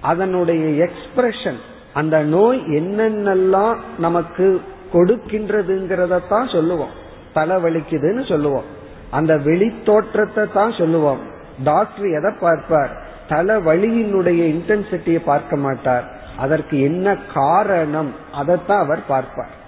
[0.00, 1.60] அதனுடைய எக்ஸ்பிரஷன்
[1.92, 4.60] அந்த நோய் என்னென்னலாம் நமக்கு
[4.92, 6.94] கொடுக்கின்றதுங்கிறத தான் சொல்லுவோம்.
[7.32, 8.66] தலை வலிக்குதுன்னு சொல்லுவோம்.
[9.10, 11.18] அந்த வெளித்தோற்றத்தை தான் சொல்லுவோம்.
[11.64, 12.92] டாக்டர் எதை பார்ப்பார்?
[13.28, 16.06] தலை வலியினுடைய இன்டென்சிட்டியை பார்க்க மாட்டார்.
[16.36, 18.14] அதற்கு என்ன காரணம்?
[18.32, 19.64] அதைத்தான் அவர் பார்ப்பார்.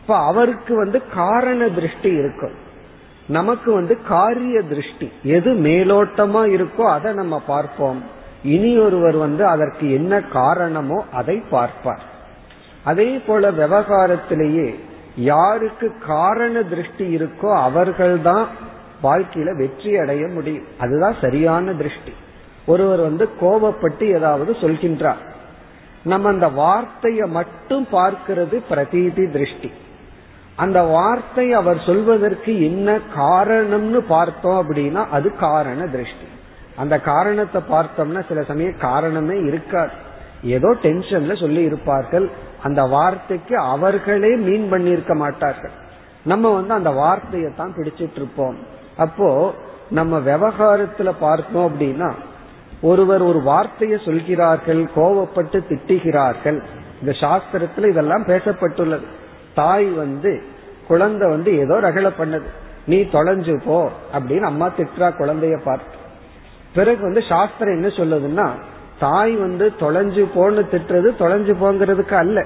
[0.00, 2.52] இப்ப அவருக்கு வந்து காரண திருஷ்டி இருக்கும்.
[3.26, 5.12] நமக்கு வந்து காரிய திருஷ்டி.
[5.22, 8.02] எது மேலோட்டமா இருக்கோ அதை நம்ம பார்ப்போம்.
[8.44, 12.02] இனி ஒருவர் வந்து அதற்கு என்ன காரணமோ அதை பார்ப்பார்.
[12.84, 14.74] அதே போல விவகாரத்திலேயே
[15.16, 18.46] யாருக்கு காரண திருஷ்டி இருக்கோ அவர்கள்தான்
[19.02, 20.64] வாழ்க்கையில வெற்றி அடைய முடியும்.
[20.78, 22.12] அதுதான் சரியான திருஷ்டி.
[22.66, 25.30] ஒருவர் வந்து கோபப்பட்டு ஏதாவது சொல்கின்றார்.
[26.04, 29.72] நம்ம அந்த வார்த்தையை மட்டும் பார்க்கிறது பிரதீதி திருஷ்டி.
[30.56, 36.26] அந்த வார்த்தை அவர் சொல்வதற்கு என்ன காரணம்னு பார்த்தோம் அப்படின்னா அது காரண திருஷ்டி.
[36.76, 39.90] அந்த காரணத்தை பார்த்தோம்னா சில சமயம் காரணமே இருக்காது.
[40.42, 42.30] ஏதோ டென்ஷன்ல சொல்லி இருப்பார்கள்.
[42.62, 45.70] அந்த வார்த்தைக்கு அவர்களே மீன் பண்ணியிருக்க மாட்டார்கள்.
[46.24, 48.56] நம்ம வந்து அந்த வார்த்தையை தான் பிடிச்சிட்டு இருப்போம்.
[48.96, 49.54] அப்போ
[49.90, 52.12] நம்ம விவகாரத்துல பார்த்தோம் அப்படின்னா
[52.82, 56.58] ஒருவர் ஒரு வார்த்தையை சொல்கிறார்கள் கோவப்பட்டு திட்டுகிறார்கள்.
[57.00, 59.06] இந்த சாஸ்திரத்துல இதெல்லாம் பேசப்பட்டுள்ளது.
[59.54, 60.42] தாய் வந்து
[60.88, 62.48] குழந்தை வந்து ஏதோ ரகல பண்ணது.
[62.86, 65.96] நீ தொலைஞ்சு போ அப்படின்னு அம்மா திட்டுறா குழந்தைய பார்த்து.
[66.74, 68.46] பிறகு வந்து சாஸ்திரம் என்ன சொல்லுதுன்னா
[68.98, 72.44] தாய் வந்து தொலைஞ்சு போன்னு திட்டுறது தொலைஞ்சு போங்கிறதுக்கு அல்ல.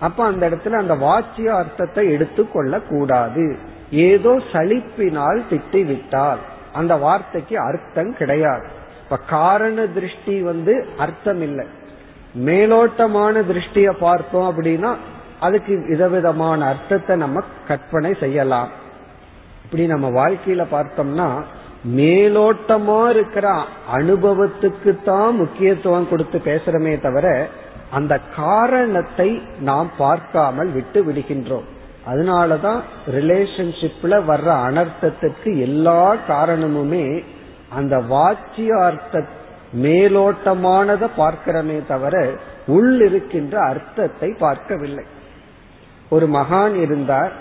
[0.00, 3.56] அப்ப அந்த இடத்துல அந்த வாச்சிய அர்த்தத்தை எடுத்துக்கொள்ள கூடாது
[3.90, 6.38] ஏதோ சலிப்பினால் திட்டி விட்டால்
[6.72, 8.66] அந்த வார்த்தைக்கு அர்த்தம் கிடையாது.
[9.12, 11.64] இப்ப காரண திருஷ்டி வந்து அர்த்தம் இல்லை
[12.44, 14.90] மேலோட்டமான திருஷ்டிய பார்த்தோம் அப்படின்னா
[15.40, 18.70] அதுக்கு விதவிதமான அர்த்தத்தை நம்ம கற்பனை செய்யலாம்.
[19.64, 21.26] இப்படி நம்ம வாழ்க்கையில பார்த்தோம்னா
[21.98, 23.50] மேலோட்டமா இருக்கிற
[23.92, 27.26] அனுபவத்துக்கு தான் முக்கியத்துவம் கொடுத்து பேசுறமே தவிர
[27.90, 31.68] அந்த காரணத்தை நாம் பார்க்காமல் விட்டு விடுகின்றோம்.
[32.10, 32.80] அதனாலதான்
[33.18, 37.06] ரிலேஷன்ஷிப்ல வர்ற அனர்த்தத்துக்கு எல்லா காரணமுமே
[37.76, 39.24] அந்த வாச்சியார்த்த
[39.84, 42.14] மேலோட்டமானதை பார்க்கிறமே தவிர
[42.66, 45.04] உள் இருக்கின்ற அர்த்தத்தை பார்க்கவில்லை.
[46.10, 47.32] ஒரு மகான் இருந்தார்.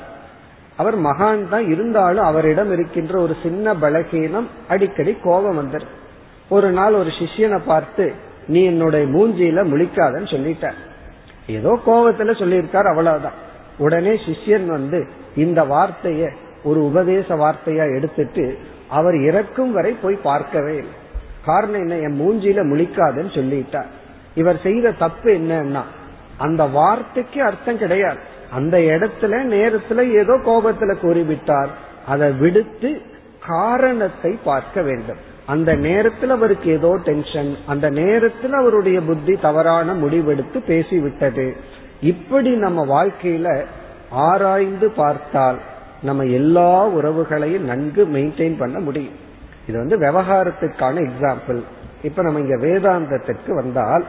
[0.77, 5.87] அவர் மகான் தான் இருந்தாலும் அவரிடம் இருக்கின்ற ஒரு சின்ன பலகீனம் அடிக்கடி கோபம் வந்துரு
[6.49, 8.05] ஒரு நாள் ஒரு சிஷியனை பார்த்து
[8.47, 10.79] நீ என்னுடைய மூஞ்சியில முழிக்காதன்னு சொல்லிட்டார்.
[11.47, 13.37] ஏதோ கோபத்துல சொல்லியிருக்கார் அவ்வளவுதான்.
[13.77, 14.99] உடனே சிஷ்யன் வந்து
[15.35, 16.23] இந்த வார்த்தைய
[16.63, 18.45] ஒரு உபதேச வார்த்தையா எடுத்துட்டு
[18.91, 20.97] அவர் இறக்கும் வரை போய் பார்க்கவே இல்லை.
[21.45, 21.95] காரணம் என்ன?
[21.95, 23.89] என் மூஞ்சியில முழிக்காதுன்னு சொல்லிட்டார்.
[24.35, 25.81] இவர் செய்த தப்பு என்னன்னா
[26.37, 28.21] அந்த வார்த்தைக்கு அர்த்தம் கிடையாது.
[28.51, 31.71] அந்த இடத்துல நேரத்துல ஏதோ கோபத்துல கூறிவிட்டார்.
[32.07, 33.01] அதை விடுத்து
[33.47, 35.29] காரணத்தை பார்க்க வேண்டும்.
[35.45, 41.47] அந்த நேரத்தில் அவருக்கு ஏதோ டென்ஷன் அந்த நேரத்தில் அவருடைய புத்தி தவறான முடிவெடுத்து பேசிவிட்டது.
[42.01, 43.65] இப்படி நம்ம வாழ்க்கையில
[44.09, 45.59] ஆராய்ந்து பார்த்தால்
[46.01, 49.17] நம்ம எல்லா உறவுகளையும் நன்கு மெயின்டைன் பண்ண முடியும்.
[49.67, 51.61] இது வந்து விவகாரத்துக்கான எக்ஸாம்பிள்
[52.03, 54.05] இப்ப நம்ம இங்க வேதாந்தத்திற்கு வந்தால்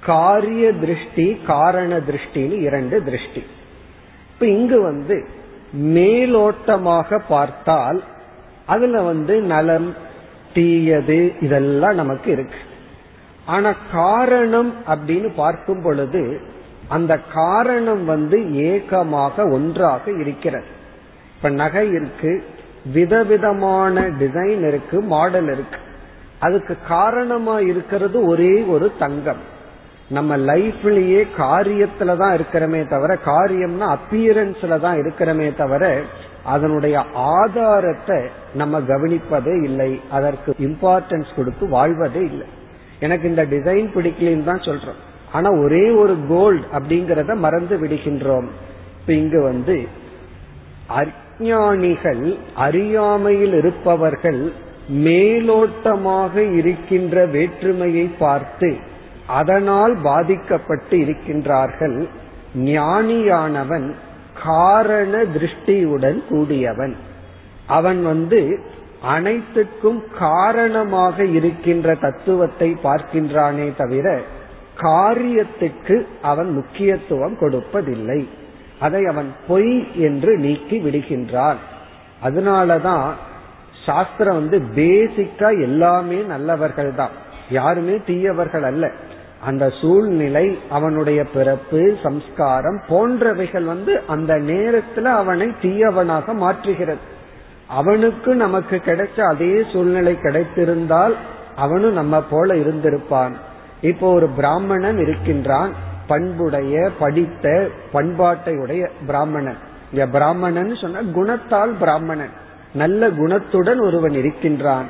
[0.00, 3.42] காரிய திருஷ்டி காரண திருஷ்டின்னு இரண்டு திருஷ்டி.
[4.32, 5.16] இப்ப இங்கு வந்து
[5.76, 8.02] மேலோட்டமாக பார்த்தால்
[8.66, 9.94] அதுல வந்து நலம்
[10.54, 12.60] தீயது இதெல்லாம் நமக்கு இருக்கு.
[13.46, 16.40] ஆனா காரணம் அப்படின்னு பார்க்கும் பொழுது
[16.88, 20.70] அந்த காரணம் வந்து ஏகமாக ஒன்றாக இருக்கிறது.
[21.36, 22.44] இப்ப நகை இருக்கு
[22.92, 25.80] விதவிதமான டிசைன் இருக்கு மாடல் இருக்கு.
[26.38, 29.42] அதுக்கு காரணமா இருக்கிறது ஒரே ஒரு தங்கம்.
[30.10, 36.02] நம்ம லைஃப்லயே காரியத்துல தான் இருக்கிறமே தவிர காரியம்னா அப்பியரன்ஸ்ல தான் இருக்கிறமே தவிர
[36.44, 38.18] அதனுடைய ஆதாரத்தை
[38.54, 40.00] நம்ம கவனிப்பதே இல்லை.
[40.10, 42.46] அதற்கு இம்பார்ட்டன்ஸ் கொடுத்து வாழ்வதே இல்லை.
[43.00, 45.02] எனக்கு இந்த டிசைன் பிடிக்கலன்னு தான் சொல்றோம்.
[45.32, 48.48] ஆனா ஒரே ஒரு கோல்டு அப்படிங்கறத மறந்து விடுகின்றோம்.
[49.00, 49.76] இப்ப இங்கு வந்து
[50.86, 54.52] அஞ்ஞானிகள் அறியாமையில் இருப்பவர்கள்
[54.92, 58.76] மேலோட்டமாக இருக்கின்ற வேற்றுமையை பார்த்து
[59.26, 62.08] அதனால் பாதிக்கப்பட்டு இருக்கின்றார்கள்.
[62.56, 63.94] ஞானியானவன்
[64.44, 66.96] காரண திருஷ்டியுடன் கூடியவன்.
[67.66, 68.60] அவன் வந்து
[69.02, 74.20] அனைத்துக்கும் காரணமாக இருக்கின்ற தத்துவத்தை பார்க்கின்றானே தவிர
[74.78, 78.28] காரியத்துக்கு அவன் முக்கியத்துவம் கொடுப்பதில்லை.
[78.80, 81.56] அதை அவன் பொய் என்று நீக்கி விடுகின்றான்.
[82.24, 83.10] அதனாலதான்
[83.86, 87.10] சாஸ்திரம் வந்து பேசிக்கா எல்லாமே நல்லவர்கள் தான்.
[87.50, 88.90] யாருமே தீயவர்கள் அல்ல.
[89.44, 97.06] அந்த சூழ்நிலை அவனுடைய பிறப்பு சம்ஸ்காரம் போன்றவைகள் வந்து அந்த நேரத்துல அவனை தீயவனாக மாற்றுகிறது.
[97.66, 101.16] அவனுக்கு நமக்கு கிடைச்ச அதே சூழ்நிலை கிடைத்திருந்தால்
[101.56, 103.32] அவனும் நம்ம போல இருந்திருப்பான்.
[103.80, 105.72] இப்போ ஒரு பிராமணன் இருக்கின்றான்
[106.06, 109.56] பண்புடைய படித்த பண்பாட்டை உடைய பிராமணன்.
[109.92, 112.30] இங்க பிராமணன் சொன்ன குணத்தால் பிராமணன்.
[112.74, 114.84] நல்ல குணத்துடன் ஒருவன் இருக்கின்றான்.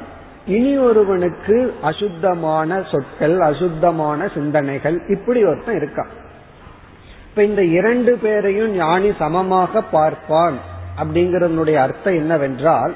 [0.47, 6.13] இனி ஒருவனுக்கு அசுத்தமான சொற்கள் அசுத்தமான சிந்தனைகள் இப்படி ஒருத்தன் இருக்கான்.
[7.29, 10.55] இப்ப இந்த இரண்டு பேரையும் ஞானி சமமாக பார்ப்பான்
[11.03, 12.95] அப்படிங்கறதனுடைய அர்த்தம் என்னவென்றால்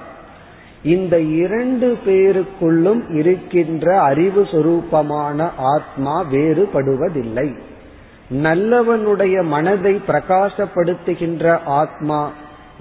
[0.82, 7.56] இந்த இரண்டு பேருக்குள்ளும் இருக்கின்ற அறிவு சொரூபமான ஆத்மா வேறுபடுவதில்லை.
[8.32, 12.30] நல்லவனுடைய மனதை பிரகாசப்படுத்துகின்ற ஆத்மா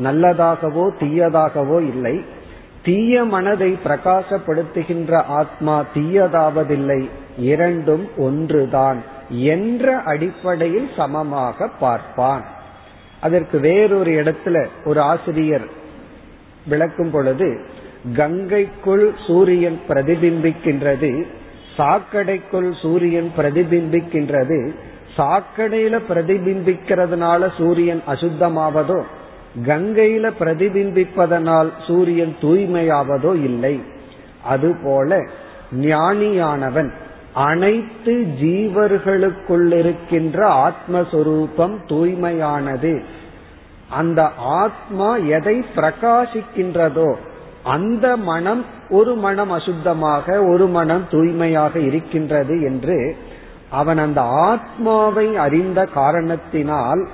[0.03, 2.23] நல்லதாகவோ தீயதாகவோ இல்லை.
[2.83, 7.09] தீய மனதை பிரகாசப்படுத்துகின்ற ஆத்மா தீயதாவதில்லை.
[7.37, 12.45] இரண்டும் ஒன்றுதான் என்ற அடிப்படையில் சமமாக பார்ப்பான்.
[13.21, 15.67] அதற்கு வேறொரு இடத்துல ஒரு ஆசிரியர்
[16.67, 17.65] விளக்கும் பொழுது
[18.15, 21.25] கங்கைக்குள் சூரியன் பிரதிபிம்பிக்கின்றது
[21.77, 24.71] சாக்கடைக்குள் சூரியன் பிரதிபிம்பிக்கின்றது.
[25.17, 29.01] சாக்கடையில பிரதிபிம்பிக்கிறதுனால சூரியன் அசுத்தமாவதோ
[29.65, 33.81] கங்கையில பிரதிபிம்பிப்பதனால் சூரியன் தூய்மையாவதோ இல்லை.
[34.43, 35.19] அதுபோல
[35.79, 36.91] ஞானியானவன்
[37.33, 43.01] அனைத்து ஜீவர்களுக்குள் இருக்கின்ற ஆத்மஸ்வரூபம் தூய்மையானது.
[43.89, 47.15] அந்த ஆத்மா எதை பிரகாசிக்கின்றதோ
[47.63, 53.15] அந்த மனம் ஒரு மனம் அசுத்தமாக ஒரு மனம் தூய்மையாக இருக்கின்றது என்று
[53.69, 57.07] அவன் அந்த ஆத்மாவை அறிந்த காரணத்தினால்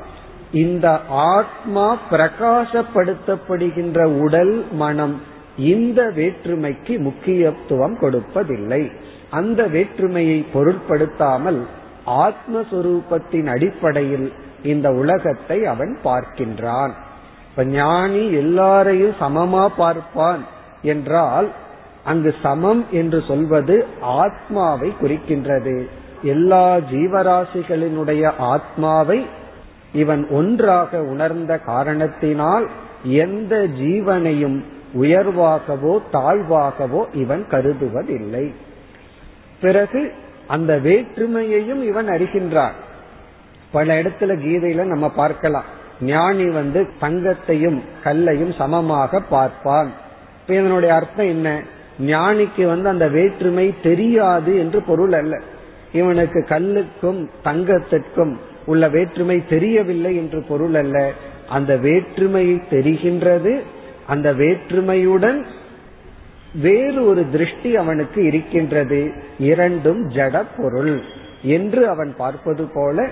[0.51, 5.21] இந்த ஆத்மா பிரகாசப்படுத்தப்படுகின்ற உடல் மனம்
[5.57, 8.91] இந்த வேற்றுமைக்கு முக்கியத்துவம் கொடுப்பதில்லை.
[9.29, 11.67] அந்த வேற்றுமையை பொருட்படுத்தாமல்
[12.07, 14.33] ஆத்மஸ்வரூபத்தின் அடிப்படையில்
[14.63, 16.93] இந்த உலகத்தை அவன் பார்க்கின்றான்.
[17.57, 20.45] இப்ப ஞானி எல்லாரையும் சமமா பார்ப்பான்
[20.81, 21.47] என்றால்
[22.03, 25.87] அங்கு சமம் என்று சொல்வது ஆத்மாவை குறிக்கின்றது.
[26.23, 29.25] எல்லா ஜீவராசிகளினுடைய ஆத்மாவை
[29.93, 32.69] இவன் ஒன்றாக உணர்ந்த காரணத்தினால்
[33.03, 38.53] எந்த ஜீவனையும் உயர்வாகவோ தாழ்வாகவோ இவன் கருதுவதில்லை.
[39.61, 40.11] பிறகு
[40.47, 42.77] அந்த வேற்றுமையையும் இவன் அறிகின்றான்.
[43.71, 45.75] பல இடத்துல கீதையில நம்ம பார்க்கலாம்.
[46.01, 49.91] ஞானி வந்து தங்கத்தையும் கல்லையும் சமமாக பார்ப்பான்.
[50.41, 51.61] இப்ப இதனுடைய அர்த்தம் என்ன?
[52.05, 55.41] ஞானிக்கு வந்து அந்த வேற்றுமை தெரியாது என்று பொருள் அல்ல.
[55.93, 61.11] இவனுக்கு கல்லுக்கும் தங்கத்திற்கும் உள்ள வேற்றுமை தெரியவில்லை என்று பொருள் அல்ல.
[61.49, 63.59] அந்த வேற்றுமை தெரிகின்றது.
[64.07, 65.45] அந்த வேற்றுமையுடன்
[66.61, 69.13] வேறு ஒரு திருஷ்டி அவனுக்கு இருக்கின்றது.
[69.39, 71.01] இரண்டும் ஜட பொருள்
[71.41, 73.09] என்று அவன் பார்ப்பது போல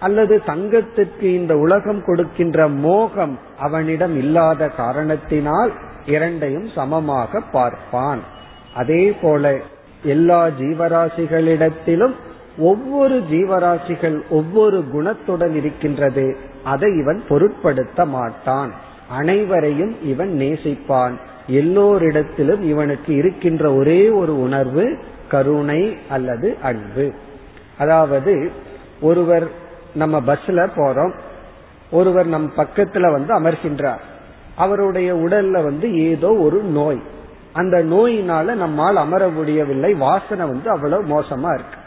[0.00, 5.72] அல்லது தங்கத்திற்கு இந்த உலகம் கொடுக்கின்ற மோகம் அவனிடம் இல்லாத காரணத்தினால்
[6.06, 8.20] இரண்டையும் சமமாக பார்ப்பான்.
[8.74, 9.56] அதே போல
[10.02, 12.14] எல்லா ஜீவராசிகளிடத்திலும்
[12.58, 16.36] ஒவ்வொரு ஜீவராசிகள் ஒவ்வொரு குணத்துடன் இருக்கின்றது.
[16.64, 18.72] அதை இவன் பொருட்படுத்த மாட்டான்.
[19.08, 21.12] அனைவரையும் இவன் நேசிப்பான்.
[21.50, 27.12] எல்லோரிடத்திலும் இவனுக்கு இருக்கின்ற ஒரே ஒரு உணர்வு கருணை அல்லது அன்பு.
[27.78, 28.50] அதாவது
[29.00, 29.66] ஒருவர்
[29.98, 31.12] நம்ம பஸ்ல போறோம்.
[31.90, 34.00] ஒருவர் நம் பக்கத்துல வந்து அமர்கின்றார்.
[34.56, 37.02] அவருடைய உடல்ல வந்து ஏதோ ஒரு நோய்.
[37.52, 39.94] அந்த நோயினால நம்மால் அமர முடியவில்லை.
[39.94, 41.78] வாசனை வந்து அவ்வளவு மோசமா இருக்கு.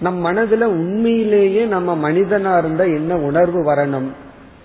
[0.00, 4.10] நம் மனதுல உண்மையிலேயே நம்ம மனிதனா இருந்த என்ன உணர்வு வரணும்?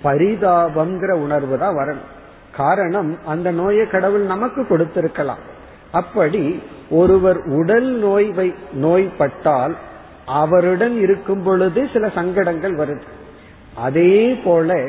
[0.04, 2.08] பரிதாபங்கிற உணர்வு தான் வரணும்.
[2.56, 5.44] காரணம் அந்த நோயை கடவுள் நமக்கு கொடுத்திருக்கலாம்.
[5.92, 9.76] அப்படி ஒருவர் உடல் நோய் நோய்பட்டால்
[10.38, 13.06] அவருடன் இருக்கும் பொழுது சில சங்கடங்கள் வருது.
[13.76, 14.80] அதே போல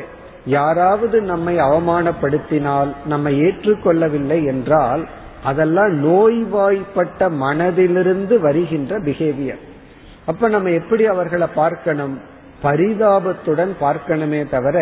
[0.45, 5.03] யாராவது நம்மை அவமானப்படுத்தினால் நம்மை ஏற்றுக்கொள்ளவில்லை என்றால்
[5.43, 9.61] அதெல்லாம் நோய்வாய்ப்பட்ட மனதிலிருந்து வருகின்ற பிஹேவியர்
[10.25, 12.15] அப்ப நம்ம எப்படி அவர்களை பார்க்கணும்?
[12.63, 14.77] பரிதாபத்துடன் பார்க்கணுமே தவிர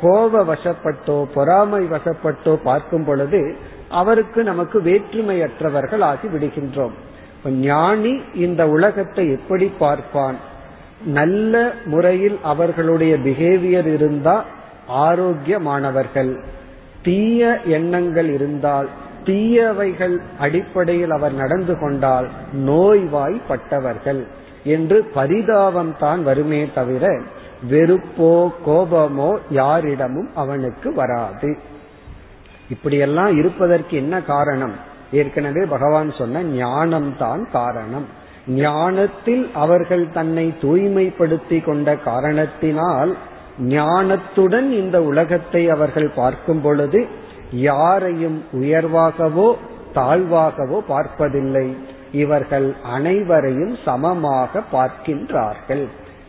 [0.00, 3.40] கோப வசப்பட்டோ பொறாமை வசப்பட்டோ பார்க்கும் பொழுது
[3.88, 6.94] அவருக்கு நமக்கு வேற்றுமையற்றவர்கள் ஆகி விடுகின்றோம்.
[7.50, 10.36] ஞானி இந்த உலகத்தை எப்படி பார்ப்பான்?
[11.04, 14.44] நல்ல முறையில் அவர்களுடைய பிஹேவியர் இருந்தா
[14.88, 16.40] ஆரோக்கியமானவர்கள்.
[17.02, 18.88] தீய எண்ணங்கள் இருந்தால்
[19.24, 24.26] தீயவைகள் அடிப்படையில் அவர் நடந்து கொண்டால் நோய்வாய்ப்பட்டவர்கள்
[24.64, 27.20] என்று பரிதாபம் தான் வருமே தவிர
[27.70, 31.56] வெறுப்போ கோபமோ யாரிடமும் அவனுக்கு வராது.
[32.68, 34.74] இப்படியெல்லாம் இருப்பதற்கு என்ன காரணம்?
[35.20, 38.06] ஏற்கனவே பகவான் சொன்ன ஞானம் தான் காரணம்.
[38.62, 43.12] ஞானத்தில் அவர்கள் தன்னை தூய்மைப்படுத்தி கொண்ட காரணத்தினால்
[43.74, 47.00] ஞானத்துடன் இந்த உலகத்தை அவர்கள் பார்க்கும் பொழுது
[47.68, 49.48] யாரையும் உயர்வாகவோ
[49.98, 51.66] தாழ்வாகவோ பார்ப்பதில்லை.
[52.22, 55.84] இவர்கள் அனைவரையும் சமமாக பார்க்கின்றார்கள்.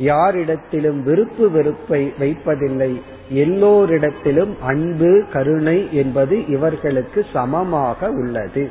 [0.10, 2.92] யாரிடத்திலும் விருப்பு வெறுப்பை வைப்பதில்லை.
[3.34, 8.70] எல்லோரிடத்திலும் அன்பு கருணை என்பது இவர்களுக்கு சமமாக உள்ளது.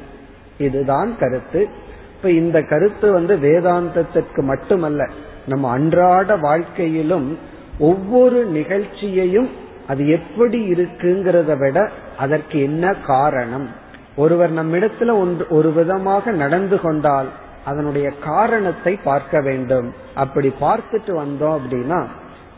[0.59, 1.69] இதுதான் கருத்து.
[2.17, 5.09] இப்ப இந்த கருத்து வந்து வேதாந்தத்திற்கு மட்டுமல்ல
[5.47, 7.39] நம்ம அன்றாட வாழ்க்கையிலும்
[7.79, 9.49] ஒவ்வொரு நிகழ்ச்சியையும்
[9.89, 13.69] அது எப்படி இருக்குங்கிறத விட அதற்கு என்ன காரணம்?
[14.17, 17.27] ஒருவர் நம்மிடத்துல ஒன்று ஒரு விதமாக நடந்து கொண்டால்
[17.65, 19.95] அதனுடைய காரணத்தை பார்க்க வேண்டும்.
[20.15, 22.05] அப்படி பார்த்துட்டு வந்தோம் அப்படின்னா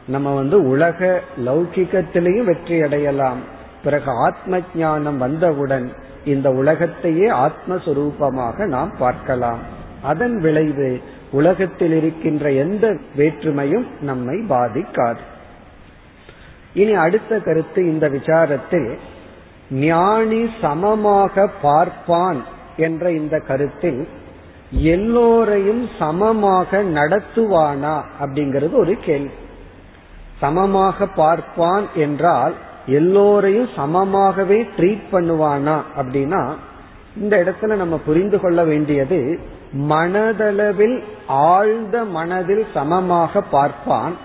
[0.07, 3.41] நம்ம வந்து உலக லௌகிகத்திலையும் வெற்றி அடையலாம்.
[3.85, 5.93] பிறகு ஆத்ம ஞானம் வந்தவுடன்
[6.25, 9.59] இந்த உலகத்தையே ஆத்மஸ்வரூபமாக நாம் பார்க்கலாம்.
[10.03, 11.01] அதன் விளைவு
[11.31, 15.23] உலகத்தில் இருக்கின்ற எந்த வேற்றுமையும் நம்மை பாதிக்காது.
[16.75, 18.91] இனி அடுத்த கருத்து இந்த விசாரத்தில்
[19.71, 22.43] ஞானி சமமாக பார்ப்பான்
[22.77, 24.09] என்ற இந்த கருத்தில்
[24.71, 29.45] எல்லோரையும் சமமாக நடத்துவானா அப்படிங்கிறது ஒரு கேள்வி.
[30.41, 32.55] சமமாக பார்ப்பான் என்றால்
[32.87, 36.55] எல்லோரையும் சமமாகவே ட்ரீட் பண்ணுவானா அப்படின்னா
[37.17, 39.39] இந்த இடத்துல நம்ம புரிந்து கொள்ள வேண்டியது
[39.89, 44.17] மனதளவில் ஆழ்ந்த மனதில் சமமாக பார்ப்பான்.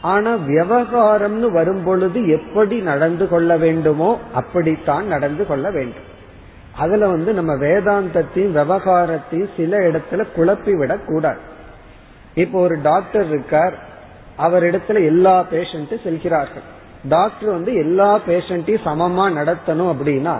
[0.00, 6.14] ஆனா விவகாரம்னு வரும் பொழுது எப்படி நடந்து கொள்ள வேண்டுமோ அப்படித்தான் நடந்து கொள்ள வேண்டும்.
[6.76, 11.38] அதுல வந்து நம்ம வேதாந்தத்தையும் விவகாரத்தையும் சில இடத்துல குழப்பி விடக் கூடாது
[12.34, 13.94] இப்போ ஒரு டாக்டர் இருக்கார்.
[14.38, 16.66] அவரிடத்துல எல்லா பேஷண்ட்டும் செல்கிறார்கள்.
[17.08, 20.36] டாக்டர் வந்து எல்லா பேஷண்ட்டையும் சமமா நடத்தணும் அப்படின்னா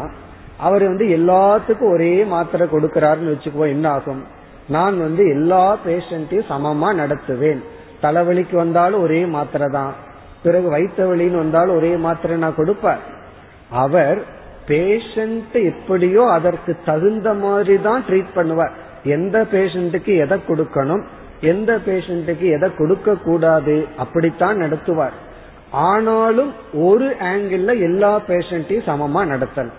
[0.56, 4.22] அவர் வந்து எல்லாத்துக்கும் ஒரே மாத்திரை கொடுக்கிறாருன்னு வச்சுக்குவோம் என்ன ஆகும்?
[4.68, 7.60] நான் வந்து எல்லா பேஷண்ட்டையும் சமமா நடத்துவேன்.
[8.02, 9.92] தலைவலிக்கு வந்தாலும் ஒரே மாத்திரை தான்.
[10.42, 13.04] பிறகு வைத்த வழின்னு வந்தாலும் ஒரே மாத்திரை நான் கொடுப்பார்
[13.82, 14.18] அவர்
[14.68, 18.74] பேஷண்ட் எப்படியோ அதற்கு தகுந்த மாதிரி தான் ட்ரீட் பண்ணுவார்.
[19.16, 21.04] எந்த பேஷண்ட்டுக்கு எதை கொடுக்கணும்?
[21.40, 25.16] எந்த பேஷண்ட்டுக்கு எதை கொடுக்க கூடாது அப்படித்தான் நடத்துவார்.
[25.70, 29.78] ஆனாலும் ஒரு ஆங்கிள் எல்லா பேஷண்ட்டையும் சமமா நடத்தணும்.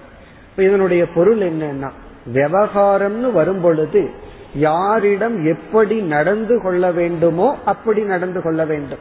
[0.56, 1.90] இதனுடைய பொருள் என்னன்னா
[2.34, 4.10] விவகாரம்னு வரும் பொழுது
[4.54, 9.00] யாரிடம் எப்படி நடந்து கொள்ள வேண்டுமோ அப்படி நடந்து கொள்ள வேண்டும்.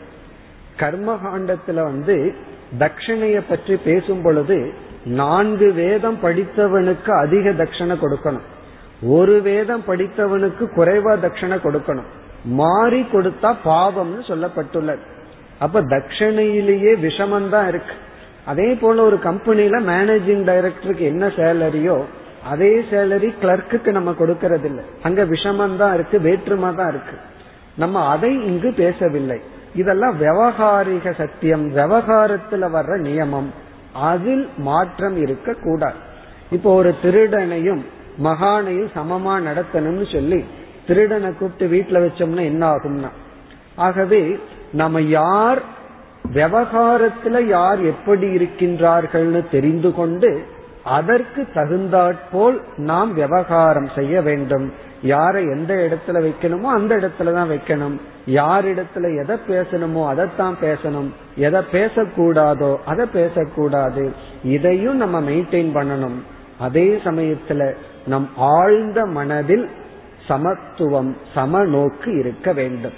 [0.78, 2.34] கர்மகாண்டத்துல வந்து
[2.78, 4.72] தட்சிணைய பற்றி பேசும் பொழுது
[5.04, 8.46] நான்கு வேதம் படித்தவனுக்கு அதிக தட்சணை கொடுக்கணும்.
[9.02, 12.09] ஒரு வேதம் படித்தவனுக்கு குறைவா தட்சணை கொடுக்கணும்.
[12.47, 15.05] மாறி கொடுத்தா பாவம்னு சொல்லப்பட்டுள்ளது
[15.59, 17.94] அப்ப தட்சணையிலேயே விஷமந்தான் இருக்கு.
[18.44, 22.03] அதே போல ஒரு கம்பெனில மேனேஜிங் டைரக்டருக்கு என்ன சேலரியோ
[22.44, 27.16] அதே சேலரி கிளர்க்குக்கு நம்ம கொடுக்கறது இல்லை அங்க விஷமந்தான் இருக்கு வேற்றுமா தான் இருக்கு.
[27.76, 29.40] நம்ம அதை இங்கு பேசவில்லை.
[29.74, 33.51] இதெல்லாம் விவகாரிக சத்தியம் விவகாரத்துல வர்ற நியமம்.
[33.92, 35.97] அதில் மாற்றம் இருக்க கூடாது
[36.51, 37.82] இப்போ ஒரு திருடனையும்
[38.22, 40.44] மகானையும் சமமா நடத்தணும்னு சொல்லி
[40.87, 43.09] திருடனை கூப்பிட்டு வீட்டுல வச்சோம்னா என்ன ஆகும்னா?
[43.74, 44.39] ஆகவே
[44.72, 45.62] நம்ம யார்
[46.34, 50.43] விவகாரத்துல யார் எப்படி இருக்கின்றார்கள்னு தெரிந்து கொண்டு
[50.84, 54.72] அதற்கு தகுந்தாற்போல் நாம் விவகாரம் செய்ய வேண்டும்.
[55.03, 58.01] யாரை எந்த இடத்துல வைக்கணுமோ அந்த இடத்துல தான் வைக்கணும்.
[58.26, 61.09] யார் இடத்துல எதை பேசணுமோ அதைத்தான் பேசணும்.
[61.37, 64.12] எதை பேசக்கூடாதோ அதை பேசக்கூடாது.
[64.45, 66.18] இதையும் நம்ம மெயின்டைன் பண்ணணும்.
[66.59, 67.74] அதே சமயத்துல
[68.07, 69.68] நம் ஆழ்ந்த மனதில்
[70.28, 72.96] சமத்துவம் சமநோக்கு இருக்க வேண்டும்.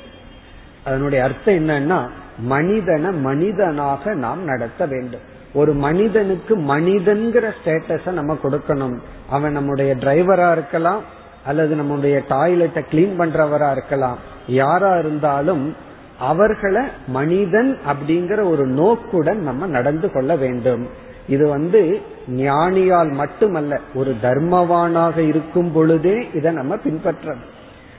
[0.85, 2.09] அதனுடைய அர்த்தம் என்னன்னா
[2.39, 5.21] மனிதனை மனிதனாக நாம் நடத்த வேண்டும்.
[5.55, 8.97] ஒரு மனிதனுக்கு மனிதன்கிற ஸ்டேட்டஸ நம்ம கொடுக்கணும்.
[9.31, 11.03] அவன் நம்முடைய டிரைவரா இருக்கலாம்
[11.47, 14.19] அல்லது நம்முடைய டாய்லெட்டை கிளீன் பண்றவரா இருக்கலாம்.
[14.47, 15.75] யாரா இருந்தாலும்
[16.19, 21.07] அவர்களை மனிதன் அப்படிங்கிற ஒரு நோக்குடன் நம்ம நடந்து கொள்ள வேண்டும்.
[21.29, 22.01] இது வந்து
[22.37, 27.47] ஞானியால் மட்டுமல்ல ஒரு தர்மவானாக இருக்கும் பொழுதே இதை நம்ம பின்பற்றணும்.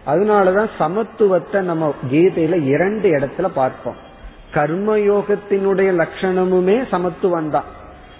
[0.07, 3.95] அதனாலதான் சமத்துவத்தை நம்ம கீதையில இரண்டு இடத்துல பார்ப்போம்.
[4.53, 7.69] கர்மயோகத்தினுடைய லட்சணமுமே சமத்துவம் தான்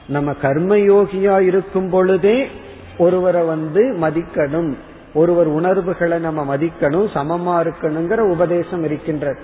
[0.08, 2.48] நம்ம கர்மயோகியா இருக்கும் பொழுதே
[2.98, 4.72] ஒருவரை வந்து மதிக்கணும்
[5.14, 9.40] ஒருவர் உணர்வுகளை நம்ம மதிக்கணும் சமமா இருக்கணுங்கிற உபதேசம் இருக்கின்றது.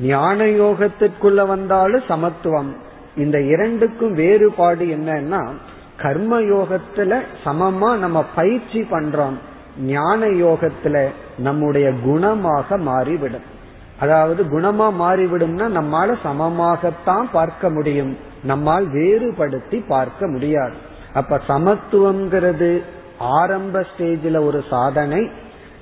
[0.00, 2.72] ஞான யோகத்திற்குள்ள வந்தாலும் சமத்துவம்.
[3.16, 5.48] இந்த இரண்டுக்கும் வேறுபாடு என்னன்னா
[5.96, 9.36] கர்ம யோகத்துல சமமா நம்ம பயிற்சி பண்றோம்
[9.82, 11.04] ஞான யோகத்துல
[11.38, 13.52] நம்முடைய குணமாக மாறிவிடும்.
[14.00, 18.16] அதாவது குணமா மாறிவிடும்னா நம்மால சமமாகத்தான் பார்க்க முடியும்.
[18.44, 20.72] நம்மால் வேறுபடுத்தி பார்க்க முடியாது.
[21.12, 22.82] அப்ப சமத்துவம்ங்கிறது
[23.18, 25.30] ஆரம்ப ஸ்டேஜில் ஒரு சாதனை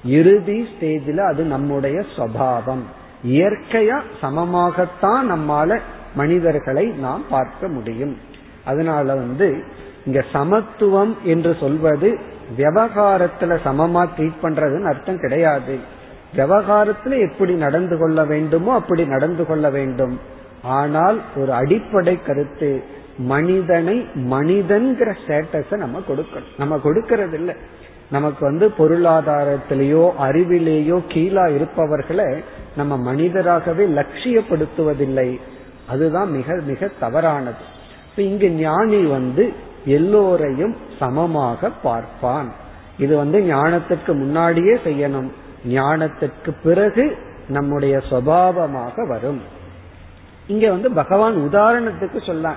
[0.05, 2.83] இறுதி ஸ்டேஜில் அது நம்முடைய சுவாவம்
[3.27, 5.81] இயற்கையா சமமாகத்தான் நம்மால
[6.15, 8.15] மனிதர்களை நாம் பார்க்க முடியும்.
[8.65, 9.49] அதனால வந்து
[10.07, 12.09] இங்க சமத்துவம் என்று சொல்வது
[12.57, 15.75] விவகாரத்துல சமமா ட்ரீட் பண்றதுன்னு அர்த்தம் கிடையாது.
[16.37, 20.15] விவகாரத்துல எப்படி நடந்து கொள்ள வேண்டுமோ அப்படி நடந்து கொள்ள வேண்டும்.
[20.79, 22.71] ஆனால் ஒரு அடிப்படை கருத்து
[23.33, 23.97] மனிதனை
[24.31, 26.53] மனிதன்கிற ஸ்டேட்டஸ நம்ம கொடுக்கணும்.
[26.59, 27.55] நம்ம கொடுக்கறது இல்லை
[28.11, 32.29] நமக்கு வந்து பொருளாதாரத்திலேயோ அறிவிலேயோ கீழா இருப்பவர்களை
[32.77, 35.29] நம்ம மனிதராகவே லட்சியப்படுத்துவதில்லை.
[35.93, 37.63] அதுதான் மிக மிக தவறானது.
[38.11, 39.45] இப்ப இங்கு ஞானி வந்து
[39.85, 42.51] எல்லோரையும் சமமாக பார்ப்பான்.
[42.99, 45.31] இது வந்து ஞானத்துக்கு முன்னாடியே செய்யணும்.
[45.69, 47.05] ஞானத்துக்கு பிறகு
[47.49, 49.41] நம்முடைய சுவாவமாக வரும்.
[50.47, 52.55] இங்க வந்து பகவான் உதாரணத்துக்கு சொல்ல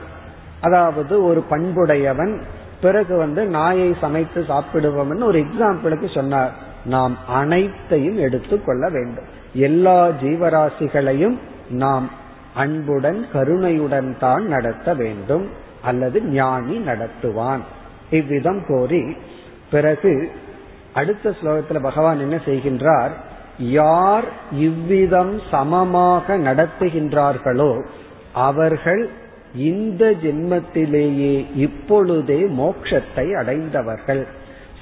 [0.62, 2.34] அதாவது ஒரு பண்புடையவன்
[2.82, 6.54] பிறகு வந்து நாயை சமைத்து சாப்பிடுவோம்னு ஒரு எக்ஸாம்பிளுக்கு சொன்னார்.
[6.86, 9.30] நாம் அனைத்தையும் எடுத்துக்கொள்ள வேண்டும்.
[9.54, 11.38] எல்லா ஜீவராசிகளையும்
[11.70, 12.08] நாம்
[12.56, 15.46] அன்புடன் கருணையுடன் தான் நடத்த வேண்டும்.
[15.82, 17.64] அல்லது ஞானி நடத்துவான்.
[18.10, 19.04] இவ்விதம் கோரி
[19.72, 20.14] பிறகு
[20.94, 23.14] அடுத்த ஸ்லோகத்துல பகவான் என்ன செய்கின்றார்?
[23.60, 27.72] யார் இவ்விதம் சமமாக நடத்துகின்றார்களோ
[28.34, 29.04] அவர்கள்
[29.54, 34.24] இந்த ஜென்மத்திலேயே இப்பொழுதே மோட்சத்தை அடைந்தவர்கள்.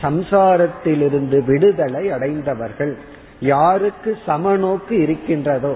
[0.02, 2.94] சம்சாரத்திலிருந்து விடுதலை அடைந்தவர்கள்.
[3.40, 5.74] யாருக்கு சமநோக்கு இருக்கின்றதோ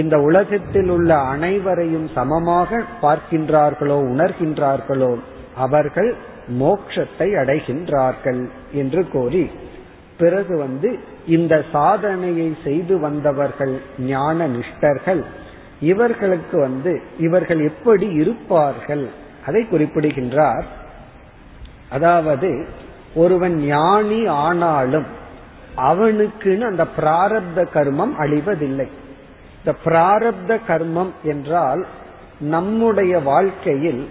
[0.00, 5.12] இந்த உலகத்தில் உள்ள அனைவரையும் சமமாக பார்க்கின்றார்களோ உணர்கின்றார்களோ
[5.56, 6.10] அவர்கள்
[6.60, 8.42] மோட்சத்தை அடைகின்றார்கள்
[8.72, 9.44] என்று கோரி
[10.18, 10.88] பிறகு வந்து
[11.26, 15.22] இந்த சாதனையை செய்து வந்தவர்கள் ஞான நிஷ்டர்கள்.
[15.80, 19.04] இவர்களுக்கு வந்து இவர்கள் எப்படி இருப்பார்கள்?
[19.46, 20.66] அதை குறிப்பிடுகின்றார்.
[21.90, 22.50] அதாவது
[23.14, 25.08] ஒருவன் ஞானி ஆனாலும்
[25.90, 28.88] அவனுக்குன்னு அந்த பிராரப்த கர்மம் அழிவதில்லை.
[29.64, 31.86] இந்த பிராரப்த கர்மம் என்றால்
[32.40, 34.08] நம்முடைய வாழ்க்கையில்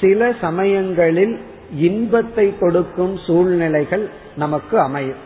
[0.00, 1.40] சில சமயங்களில்
[1.72, 5.22] இன்பத்தை கொடுக்கும் சூழ்நிலைகள் நமக்கு அமையும்.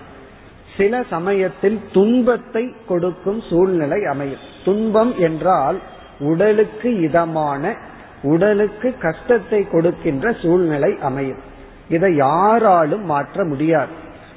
[0.77, 4.39] சில சமயத்தில் துன்பத்தை கொடுக்கும் சூழ்நிலை அமையும்.
[4.65, 5.79] துன்பம் என்றால்
[6.21, 7.77] உடலுக்கு இதமான
[8.23, 11.43] உடலுக்கு கஷ்டத்தை கொடுக்கின்ற சூழ்நிலை அமையும்.
[11.89, 13.95] இதை யாராலும் மாற்ற முடியாது.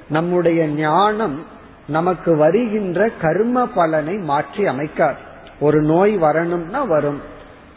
[0.09, 1.45] நம்முடைய ஞானம்
[1.87, 5.15] நமக்கு வருகின்ற கர்ம பலனை மாற்றி அமைக்காது.
[5.59, 7.21] ஒரு நோய் வரணும்னா வரும்.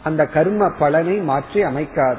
[0.03, 2.17] அந்த கர்ம பலனை மாற்றி அமைக்காது.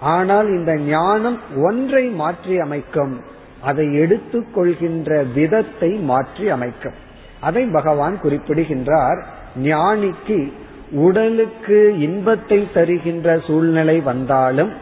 [0.00, 3.20] ஆனால் இந்த ஞானம் ஒன்றை மாற்றி அமைக்கும்.
[3.60, 6.94] அதை எடுத்துக்கொள்கின்ற விதத்தை மாற்றி அமைக்கும்.
[7.40, 9.24] அதை பகவான் குறிப்பிடுகின்றார்.
[9.62, 10.52] ஞானிக்கு
[10.90, 14.72] உடலுக்கு இன்பத்தை தருகின்ற சூழ்நிலை வந்தாலும்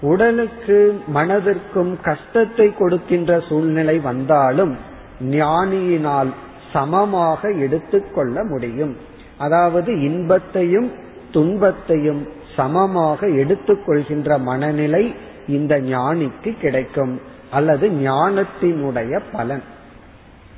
[0.00, 4.87] உடலுக்கு மனதிற்கும் கஷ்டத்தை கொடுக்கின்ற சூழ்நிலை வந்தாலும்
[5.22, 6.32] ஞானியினால்
[6.72, 8.96] சமமாக எடுத்துக்கொள்ள முடியும்.
[9.38, 10.92] அதாவது இன்பத்தையும்
[11.30, 15.14] துன்பத்தையும் சமமாக எடுத்துக்கொள்கின்ற மனநிலை
[15.48, 17.20] இந்த ஞானிக்கு கிடைக்கும்.
[17.50, 19.62] அல்லது ஞானத்தினுடைய பலன்.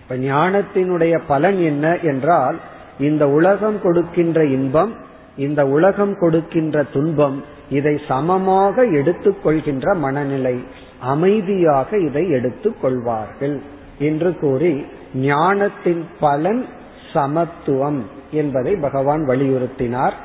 [0.02, 2.56] இப்ப ஞானத்தினுடைய பலன் என்ன என்றால்
[3.00, 4.94] இந்த உலகம் கொடுக்கின்ற இன்பம்
[5.36, 10.64] இந்த உலகம் கொடுக்கின்ற துன்பம் இதை சமமாக எடுத்துக்கொள்கின்ற மனநிலை
[10.98, 13.60] அமைதியாக இதை எடுத்துக் கொள்வார்கள்.
[14.00, 14.84] என்று கூறி
[15.14, 16.66] ஞானத்தின் பலன்
[17.12, 20.16] சமத்துவம் என்பதை பகவான் வலியுறுத்தினார்.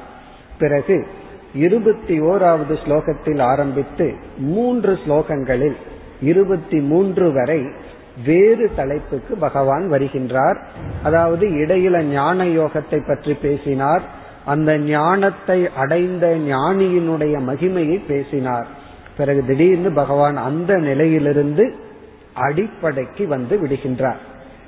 [0.59, 0.97] பிறகு
[1.53, 5.77] இருபத்தி ஓராவது ஸ்லோகத்தில் ஆரம்பித்து மூன்று ஸ்லோகங்களில்
[6.21, 7.61] இருபத்தி மூன்று வரை
[8.25, 10.57] வேறு தலைப்புக்கு பகவான் வருகின்றார்.
[11.03, 14.03] அதாவது இடையில ஞான யோகத்தை பற்றி பேசினார்.
[14.45, 18.67] அந்த ஞானத்தை அடைந்த ஞானியினுடைய மகிமையை பேசினார்.
[19.17, 21.65] பிறகு திடீர்னு பகவான் அந்த நிலையிலிருந்து
[22.35, 24.21] அடிப்படைக்கு வந்து விடுகின்றார்.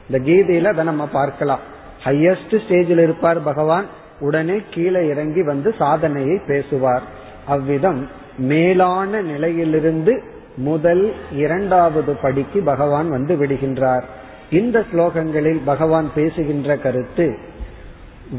[0.09, 1.59] இந்த கீதையில அதை நம்ம பார்க்கலாம்.
[2.05, 3.85] ஹையஸ்ட் ஸ்டேஜில் இருப்பார் பகவான்.
[4.19, 7.03] உடனே கீழே இறங்கி வந்து சாதனையை பேசுவார்.
[7.47, 10.23] அவ்விதம் மேலான நிலையிலிருந்து
[10.57, 14.05] முதல் இரண்டாவது படிக்கு பகவான் வந்து விடுகின்றார்.
[14.51, 17.27] இந்த ஸ்லோகங்களில் பகவான் பேசுகின்ற கருத்து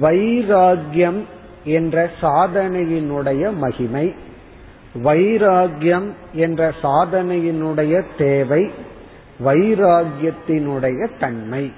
[0.00, 1.20] வைராகியம்
[1.64, 4.14] என்ற சாதனையினுடைய மகிமை
[5.04, 8.70] வைராகியம் என்ற சாதனையினுடைய தேவை
[9.44, 11.72] வைராகியத்தினுடைய தன்மை.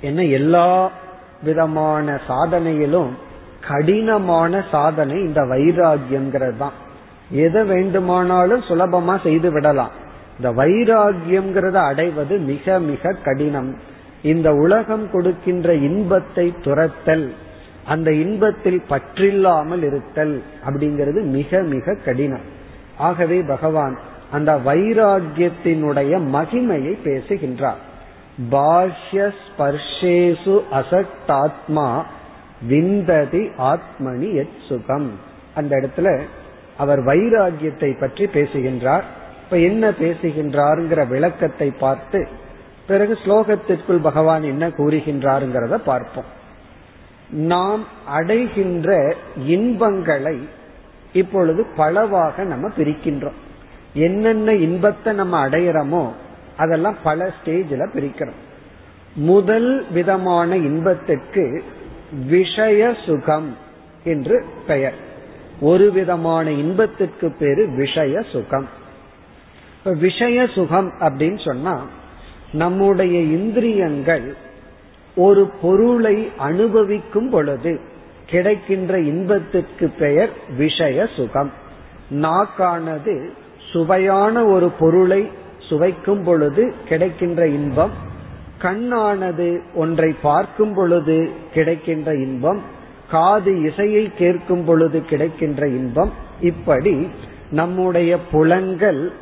[0.00, 0.90] என்ன எல்லா
[1.42, 3.08] விதமான சாதனையிலும்
[3.68, 6.76] கடினமான சாதனை இந்த வைராகியம்ங்கிறது தான்
[7.30, 9.90] எதை வேண்டுமானாலும் சுலபமா செய்து விடலாம்.
[10.36, 13.76] இந்த வைராகியம்ங்கிறத அடைவது மிக மிக கடினம்.
[14.22, 17.34] இந்த உலகம் கொடுக்கின்ற இன்பத்தை துரத்தல்
[17.84, 22.46] அந்த இன்பத்தில் பற்றில்லாமல் இருத்தல் அப்படிங்கிறது மிக மிக கடினம்.
[22.96, 23.98] ஆகவே பகவான்
[24.32, 27.76] அந்த வைராகியத்தினுடைய மகிமையை பேசுகின்றார்.
[28.50, 32.02] பாஷ்ய ஸ்பர்ஷேசு அசட்டாத்மா
[32.68, 35.10] விந்ததி ஆத்மனி எத் சுகம்.
[35.54, 36.20] அந்த இடத்துல
[36.76, 39.04] அவர் வைராகியத்தை பற்றி பேசுகின்றார்.
[39.44, 42.28] இப்ப என்ன பேசுகின்றாருங்கிற விளக்கத்தை பார்த்து
[42.86, 46.34] பிறகு ஸ்லோகத்திற்குள் பகவான் என்ன கூறுகின்றாருங்கிறத பார்ப்போம்.
[47.30, 49.14] நாம் அடைகின்ற
[49.46, 50.48] இன்பங்களை
[51.12, 53.38] இப்பொழுது பலவாக நம்ம பிரிக்கின்றோம்.
[53.96, 56.12] என்னென்ன இன்பத்தை நம்ம அடையிறோமோ
[56.56, 58.40] அதெல்லாம் பல ஸ்டேஜில் பிரிக்கிறோம்.
[59.14, 61.62] முதல் விதமான இன்பத்திற்கு
[62.26, 63.56] விஷய சுகம்
[64.04, 64.94] என்று பெயர்.
[65.60, 68.68] ஒரு விதமான இன்பத்திற்கு பேரு விஷய சுகம்.
[69.84, 71.86] விஷய சுகம் அப்படின்னு சொன்னா
[72.52, 74.36] நம்முடைய இந்திரியங்கள்
[75.16, 77.80] ஒரு பொருளை அனுபவிக்கும் பொழுது
[78.26, 81.52] கிடைக்கின்ற இன்பத்திற்கு பெயர் விஷய சுகம்.
[82.10, 83.16] நாக்கானது
[83.76, 87.90] சுவையான ஒரு பொருளை சுவைக்கும் பொழுது கிடைக்கின்ற இன்பம்
[88.62, 92.60] கண்ணானது ஒன்றை பார்க்கும் பொழுது கிடைக்கின்ற இன்பம்
[93.10, 96.12] காது இசையை கேட்கும் பொழுது கிடைக்கின்ற இன்பம்.
[96.40, 97.10] இப்படி
[97.50, 99.12] நம்முடைய புலன்கள்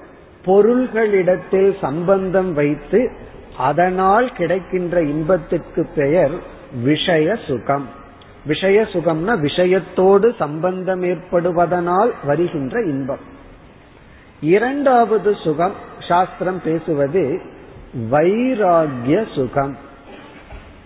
[0.47, 3.11] பொருள்களிடத்தில் சம்பந்தம் வைத்து
[3.59, 6.35] அதனால் கிடைக்கின்ற இன்பத்துக்கு பெயர்
[6.83, 7.87] விஷய சுகம்.
[8.47, 13.33] விஷய சுகம்னா விஷயத்தோடு சம்பந்தம் ஏற்படுவதனால் வருகின்ற இன்பம்.
[14.45, 15.73] இரண்டாவது சுகம்
[16.09, 17.41] சாஸ்திரம் பேசுவது
[18.11, 19.77] வைராகிய சுகம்.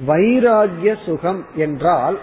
[0.06, 2.18] வைராகிய சுகம் என்றால்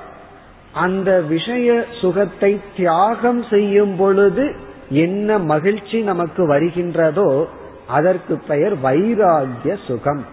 [0.73, 4.55] அந்த விஷய சுகத்தை தியாகம் செய்யும் பொழுது
[4.89, 7.45] என்ன மகிழ்ச்சி நமக்கு வருகின்றதோ
[7.87, 10.25] அதற்கு பெயர் வைராகிய சுகம்.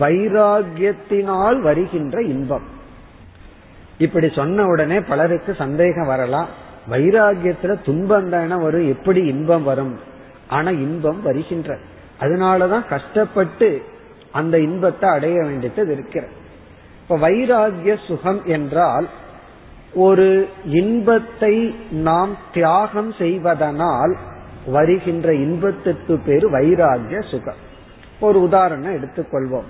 [0.00, 2.64] வைராகியத்தினால் வருகின்ற இன்பம்.
[3.98, 6.48] இப்படி சொன்ன உடனே பலருக்கு சந்தேகம் வரலாம்.
[6.90, 10.10] வைராகியத்துல துன்பம் தானே வரும் எப்படி இன்பம் வரும்?
[10.52, 11.78] ஆனா இன்பம் வருகின்ற.
[12.20, 13.68] அதனாலதான் கஷ்டப்பட்டு
[14.32, 16.26] அந்த இன்பத்தை அடைய வேண்டியது இருக்கிற.
[17.02, 19.08] இப்ப வைராகிய சுகம் என்றால்
[19.94, 20.28] ஒரு
[20.64, 21.54] இன்பத்தை
[21.90, 24.16] நாம் தியாகம் செய்வதனால்
[24.66, 27.60] வருகின்ற இன்பத்திற்கு பேரு வைராகிய சுகம்.
[28.20, 29.68] ஒரு உதாரணம் எடுத்துக்கொள்வோம்.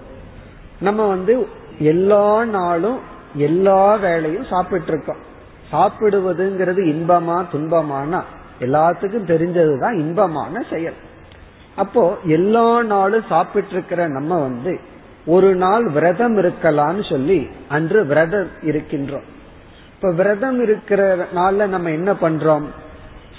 [0.81, 3.01] நம்ம வந்து எல்லா நாளும்
[3.35, 5.31] எல்லா வேலையும் சாப்பிட்டு இருக்கோம்
[5.73, 8.23] சாப்பிடுவதுங்கிறது இன்பமா துன்பமானா
[8.63, 10.95] எல்லாத்துக்கும் தெரிஞ்சதுதான் இன்பமான செயல்.
[11.77, 14.81] அப்போ எல்லா நாளும் சாப்பிட்டு இருக்கிற நம்ம வந்து
[15.27, 19.29] ஒரு நாள் விரதம் இருக்கலாம்னு சொல்லி அன்று விரதம் இருக்கின்றோம்.
[19.95, 22.65] இப்ப விரதம் இருக்கிற நாள்ல நம்ம என்ன பண்றோம்?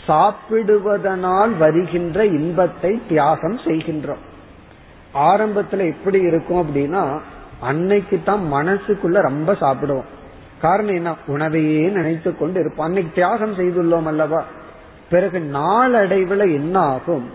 [0.07, 4.24] சாப்பிடுவதனால் வருகின்ற இன்பத்தை தியாகம் செய்கின்றோம்.
[5.13, 7.19] ஆரம்பத்துல எப்படி இருக்கும் அப்படின்னா
[7.59, 10.05] அன்னைக்கு தான் மனசுக்குள்ள ரொம்ப சாப்பிடுவோம்.
[10.61, 11.15] காரணம் என்ன?
[11.28, 12.86] உணவையே நினைத்து கொண்டு இருப்போம்.
[12.86, 14.43] அன்னைக்கு தியாகம் செய்துள்ளோம் அல்லவா?
[15.14, 17.26] பிறகு நாளடைவுல என்ன ஆகும்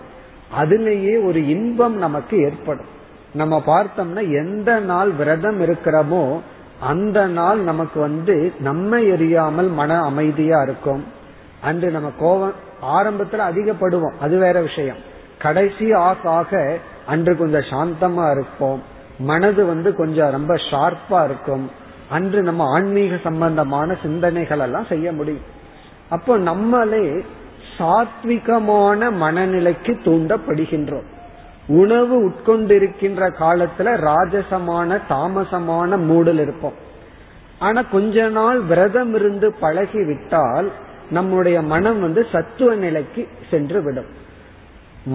[0.60, 2.90] அதுலேயே ஒரு இன்பம் நமக்கு ஏற்படும்.
[3.34, 6.24] நம்ம பார்த்தோம்னா எந்த நாள் விரதம் இருக்கிறோமோ
[6.80, 11.02] அந்த நாள் நமக்கு வந்து நம்ம எரியாமல் மன அமைதியா இருக்கும்.
[11.60, 12.56] அன்று நம்ம கோபம்
[12.96, 14.16] ஆரம்பத்துல அதிகப்படுவோம்.
[14.20, 15.00] அது வேற விஷயம்.
[15.38, 16.76] கடைசி ஆக ஆக
[17.06, 18.82] அன்று கொஞ்சம் சாந்தமா இருப்போம்.
[19.18, 21.70] மனது வந்து கொஞ்சம் ரொம்ப ஷார்ப்பா இருக்கும்.
[22.10, 25.56] அன்று நம்ம ஆன்மீக சம்பந்தமான சிந்தனைகள் எல்லாம் செய்ய முடியும்.
[26.08, 27.24] அப்போ நம்மளே
[27.78, 31.08] சாத்விகமான மனநிலைக்கு தூண்டப்படுகின்றோம்.
[31.66, 36.72] உணவு உட்கொண்டிருக்கின்ற காலத்துல ராஜசமான தாமசமான மூடல் இருப்போம்.
[37.58, 40.72] ஆனா கொஞ்ச நாள் விரதம் இருந்து பழகி விட்டால்
[41.10, 44.26] நம்முடைய மனம் வந்து சத்துவ நிலைக்கு சென்று விடும்.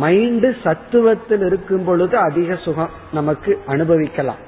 [0.02, 4.42] மைண்டு சத்துவத்தில் இருக்கும் பொழுது அதிக சுகம் நமக்கு அனுபவிக்கலாம்.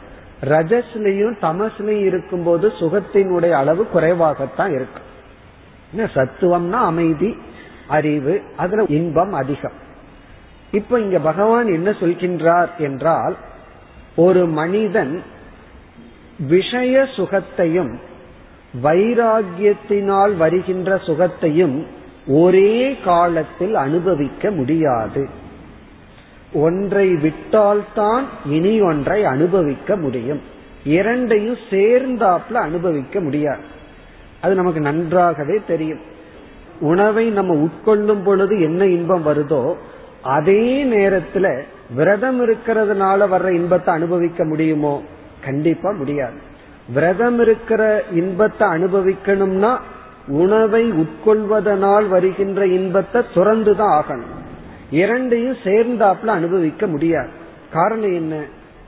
[0.43, 5.13] ரஜஸ்லயும் தமஸ்லயும் இருக்கும் போது சுகத்தினுடைய அளவு குறைவாகத்தான் இருக்கும்.
[5.95, 7.38] சத்துவம்னா அமைதி
[7.88, 9.84] அறிவு அதுல இன்பம் அதிகம்.
[10.72, 13.36] இப்ப இங்க பகவான் என்ன சொல்கின்றார் என்றால்
[14.16, 15.24] ஒரு மனிதன்
[16.48, 17.98] விஷய சுகத்தையும்
[18.84, 21.86] வைராகியத்தினால் வருகின்ற சுகத்தையும்
[22.28, 25.30] ஒரே காலத்தில் அனுபவிக்க முடியாது.
[26.54, 30.42] ஒன்றை விட்டால்தான் இனி ஒன்றை அனுபவிக்க முடியும்.
[30.84, 33.64] இரண்டையும் சேர்ந்தாப்ல அனுபவிக்க முடியாது.
[34.42, 36.14] அது நமக்கு நன்றாகவே தெரியும்.
[36.80, 39.76] உணவை நம்ம உட்கொள்ளும் பொழுது என்ன இன்பம் வருதோ
[40.23, 41.61] அதே நேரத்துல
[41.95, 45.03] விரதம் இருக்கிறதுனால வர்ற இன்பத்தை அனுபவிக்க முடியுமோ?
[45.45, 46.34] கண்டிப்பா முடியாது.
[46.93, 49.78] விரதம் இருக்கிற இன்பத்தை அனுபவிக்கணும்னா
[50.28, 54.43] உணவை உட்கொள்வதனால் வருகின்ற இன்பத்தை துறந்துதான் ஆகணும்.
[54.91, 57.30] இரண்டையும் சேர்ந்தாப்புல அனுபவிக்க முடியாது.
[57.71, 58.36] காரணம் என்ன?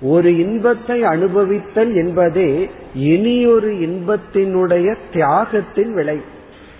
[0.01, 6.21] ஒரு இன்பத்தை அனுபவித்தல் என்பதே இனியொரு இன்பத்தினுடைய தியாகத்தின் விளை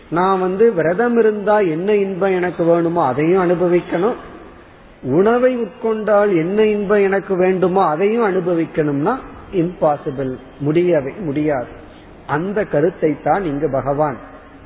[0.10, 4.16] நான் வந்து விரதம் இருந்தா என்ன இன்பம் எனக்கு வேணுமோ அதையும் அனுபவிக்கணும்.
[5.04, 9.16] உணவை உட்கொண்டால் என்ன இன்பம் எனக்கு வேண்டுமோ அதையும் அனுபவிக்கணும்னா
[9.54, 11.68] இம்பாசிபிள் முடியவே முடியாது.
[12.28, 14.18] அந்த கருத்தை தான் இங்கு பகவான்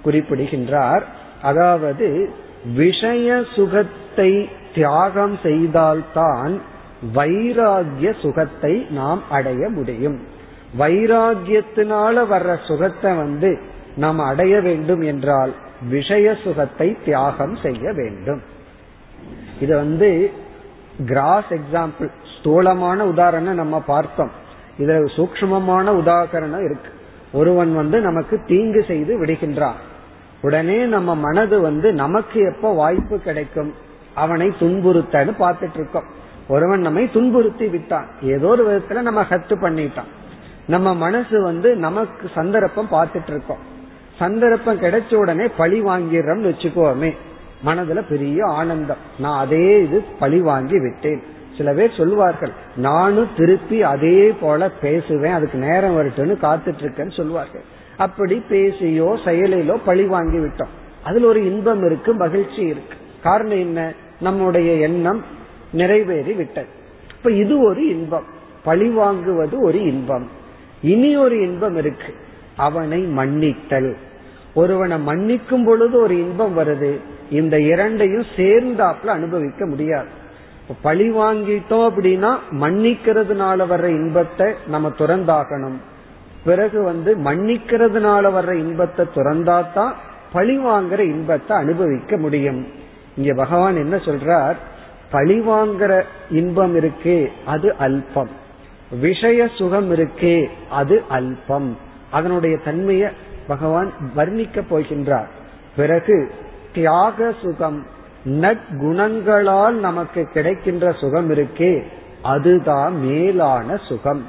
[0.03, 1.03] குறிப்பிடுகின்றார்.
[1.41, 2.29] அதாவது
[2.75, 6.61] விஷய சுகத்தை தியாகம் செய்தால்தான்
[7.15, 10.19] வைராகிய சுகத்தை நாம் அடைய முடியும்.
[10.79, 13.59] வைராகியத்தினால வர்ற சுகத்தை வந்து
[13.95, 15.53] நாம் அடைய வேண்டும் என்றால்
[15.89, 18.41] விஷய சுகத்தை தியாகம் செய்ய வேண்டும்.
[19.59, 20.31] இது வந்து
[21.05, 24.31] கிராஸ் எக்ஸாம்பிள் ஸ்தூலமான உதாரணம் நம்ம பார்த்தோம்.
[24.79, 26.89] இதுல சூக்மமான உதாகரணம் இருக்கு.
[27.31, 29.79] ஒருவன் வந்து நமக்கு தீங்கு செய்து விடுகின்றான்.
[30.41, 33.73] உடனே நம்ம மனது வந்து நமக்கு எப்ப வாய்ப்பு கிடைக்கும்?
[34.13, 36.03] அவனை துன்புறுத்தன்னு பார்த்துட்டு இருக்கோம்.
[36.47, 38.07] ஒருவன் நம்மை துன்புறுத்தி விட்டான்.
[38.21, 40.09] ஏதோ ஒரு விதத்துல நம்ம ஹத்து பண்ணிட்டான்.
[40.67, 43.70] நம்ம மனசு வந்து நமக்கு சந்தர்ப்பம் பார்த்துட்டு இருக்கோம்.
[44.21, 47.15] சந்தர்ப்பம் கிடைச்ச உடனே பழி வாங்கிடுறோம்னு வச்சுக்கோமே.
[47.65, 48.97] மனதுல பெரிய ஆனந்தம்.
[49.19, 51.23] நான் அதே இது பழி வாங்கி விட்டேன்.
[51.57, 55.31] சில பேர் சொல்வார்கள் நானும் திருப்பி அதே போல பேசுவேன்.
[55.31, 57.61] அதுக்கு நேரம் வரட்டும்னு காத்துட்டு இருக்கேன்னு சொல்வார்கள்
[57.97, 60.71] அப்படி பேசியோ செயலிலோ பழி வாங்கி விட்டோம்.
[61.03, 62.97] அதுல ஒரு இன்பம் இருக்கு மகிழ்ச்சி இருக்கு.
[63.23, 63.93] காரணம் என்ன?
[64.21, 65.23] நம்முடைய எண்ணம்
[65.71, 66.67] நிறைவேறி விட்டது.
[67.17, 68.25] இப்ப இது ஒரு இன்பம்.
[68.63, 70.29] பழி வாங்குவது ஒரு இன்பம்.
[70.81, 72.13] இனி ஒரு இன்பம் இருக்கு.
[72.57, 73.97] அவனை மன்னித்தல்.
[74.53, 76.99] ஒருவனை மன்னிக்கும் பொழுது ஒரு இன்பம் வருது.
[77.29, 80.19] இந்த இரண்டையும் சேர்ந்தாப்புல அனுபவிக்க முடியாது.
[80.81, 85.75] பழி வாங்கிட்டோம் அப்படின்னா மன்னிக்கிறதுனால வர்ற இன்பத்தை நம்ம துறந்தாகணும்.
[86.43, 89.91] பிறகு வந்து மன்னிக்கிறதுனால வர்ற இன்பத்தை துறந்தாதான்
[90.33, 92.67] பழி வாங்குற இன்பத்தை அனுபவிக்க முடியும்.
[93.17, 94.55] இங்க பகவான் என்ன சொல்றார்?
[95.11, 98.29] பழி வாங்குற இன்பம் இருக்கே அது அல்பம்.
[99.01, 101.77] விஷய சுகம் இருக்கே அது அல்பம்.
[102.11, 103.09] அதனுடைய தன்மையை
[103.47, 105.29] பகவான் வர்ணிக்க போகின்றார்.
[105.75, 106.31] பிறகு
[106.73, 107.85] தியாக சுகம்
[108.25, 111.83] நற்குணங்களால் நமக்கு கிடைக்கின்ற சுகம் இருக்கே
[112.21, 114.25] அதுதான் மேலான சுகம்.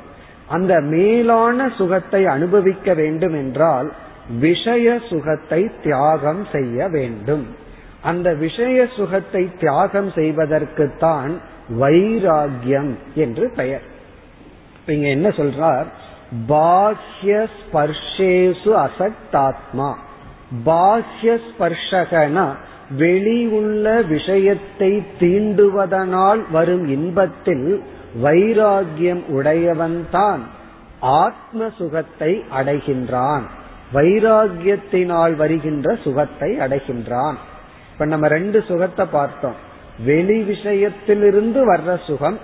[0.48, 3.92] அந்த மேலான சுகத்தை அனுபவிக்க வேண்டும் என்றால்
[4.40, 7.46] விஷய சுகத்தை தியாகம் செய்ய வேண்டும்.
[8.02, 11.32] அந்த விஷய சுகத்தை தியாகம் செய்வதற்குத்தான்
[11.80, 13.82] வைராகியம் என்று பெயர்.
[14.86, 15.86] இங்க என்ன சொல்றார்?
[16.48, 19.94] பாஹ்ய ஸ்பர்ஷேசு அசக்தாத்மா.
[20.66, 22.56] பாஹ்ய ஸ்பர்ஷகனா
[22.90, 27.82] வெளி உள்ள விஷயத்தை தீண்டுவதனால் வரும் இன்பத்தில்
[28.22, 30.38] வைராகியம் உடையவன்தான்.
[31.00, 33.42] ஆத்ம சுகத்தை அடைகின்றான்.
[33.94, 37.34] வைராகியத்தினால் வருகின்ற சுகத்தை அடைகின்றான்.
[37.92, 39.54] இப்ப நம்ம ரெண்டு சுகத்தை பார்த்தோம்.
[40.04, 42.38] வெளி விஷயத்திலிருந்து வர்ற சுகம்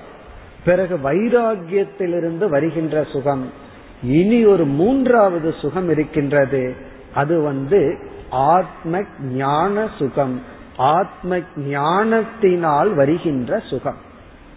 [0.65, 3.67] பிறகு வைராகியத்திலிருந்து வருகின்ற சுகம்.
[4.03, 6.75] இனி ஒரு மூன்றாவது சுகம் இருக்கின்றது.
[7.15, 7.99] அது வந்து
[8.31, 10.43] ஆத்ம ஞான சுகம்
[10.77, 13.97] ஆத்ம ஞானத்தினால் வருகின்ற சுகம்.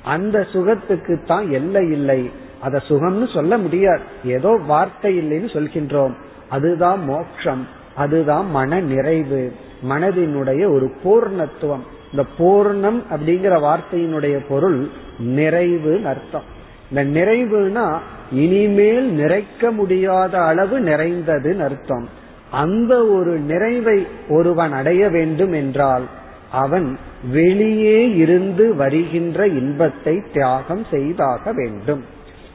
[0.03, 2.31] அந்த சுகத்துக்கு தான் எல்லை இல்லை.
[2.61, 4.01] அத சுகம்னு சொல்ல முடியாது.
[4.25, 6.13] ஏதோ வார்த்தை இல்லைன்னு சொல்கின்றோம்.
[6.49, 9.53] அதுதான் மோட்சம் அதுதான் மன நிறைவு.
[9.89, 11.83] மனதினுடைய ஒரு பூர்ணத்துவம்.
[12.11, 14.87] இந்த பூர்ணம் அப்படிங்கிற வார்த்தையினுடைய பொருள்
[15.19, 16.43] நிறைவு அர்த்தம்.
[16.91, 17.99] இந்த நிறைவுனா
[18.31, 22.09] இனிமேல் நிறைக்க முடியாத அளவு நிறைந்ததுன்னு அர்த்தம்.
[22.51, 26.03] அந்த ஒரு நிறைவை ஒருவன் அடைய வேண்டும் என்றால்
[26.51, 26.97] அவன்
[27.31, 32.03] வெளியே இருந்து வருகின்ற இன்பத்தை தியாகம் செய்தாக வேண்டும்.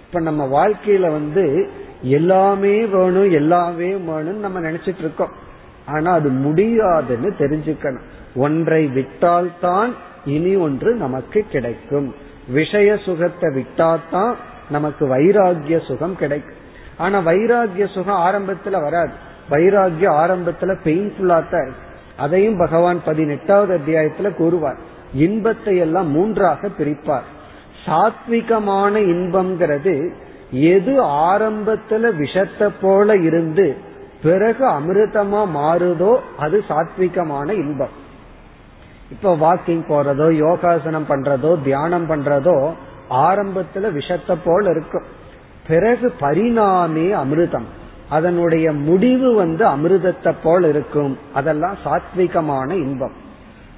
[0.07, 1.69] இப்ப நம்ம வாழ்க்கையில வந்து
[2.03, 5.31] எல்லாமே வேணும் எல்லாமே வேணும்னு நம்ம நினைச்சிட்டு இருக்கோம்.
[5.87, 8.07] ஆனா அது முடியாதுன்னு தெரிஞ்சுக்கணும்.
[8.35, 9.89] ஒன்றை விட்டால்தான்
[10.25, 12.15] இனி ஒன்று நமக்கு கிடைக்கும்.
[12.49, 14.37] விஷய சுகத்தை விட்டால்தான்
[14.71, 16.61] நமக்கு வைராகிய சுகம் கிடைக்கும்.
[16.97, 19.13] ஆனா வைராகிய சுகம் ஆரம்பத்துல வராது.
[19.51, 21.85] வைராகியம் ஆரம்பத்துல பெயின்ஃபுல்லா தான் இருக்கு.
[22.17, 24.77] அதையும் பகவான் பதினெட்டாவது அத்தியாயத்துல கூறுவார்.
[25.15, 27.27] இன்பத்தை எல்லாம் மூன்றாக பிரிப்பார்.
[27.87, 30.11] சாத்விகமான இன்பம்ங்கிறது
[30.51, 33.77] எது ஆரம்பத்துல விஷத்தை போல இருந்து
[34.23, 37.95] பிறகு அமிர்தமா மாறுதோ அது சாத்விகமான இன்பம்.
[39.11, 42.73] இப்ப வாக்கிங் போறதோ யோகாசனம் பண்றதோ தியானம் பண்றதோ
[43.11, 45.05] ஆரம்பத்துல விஷத்தை போல் இருக்கும்.
[45.67, 47.65] பிறகு பரிணாமே அமிர்தம்.
[48.11, 51.19] அதனுடைய முடிவு வந்து அமிர்தத்தை போல் இருக்கும்.
[51.35, 53.13] அதெல்லாம் சாத்விகமான இன்பம்.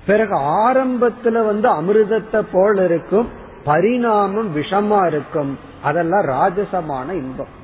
[0.07, 3.29] பிறகு ஆரம்பத்துல வந்து அமிர்தத்தை போல் இருக்கும்.
[3.65, 5.59] பரிணாமம் விஷமா இருக்கும்.
[5.83, 7.57] அதெல்லாம் ராஜசமான இன்பம்.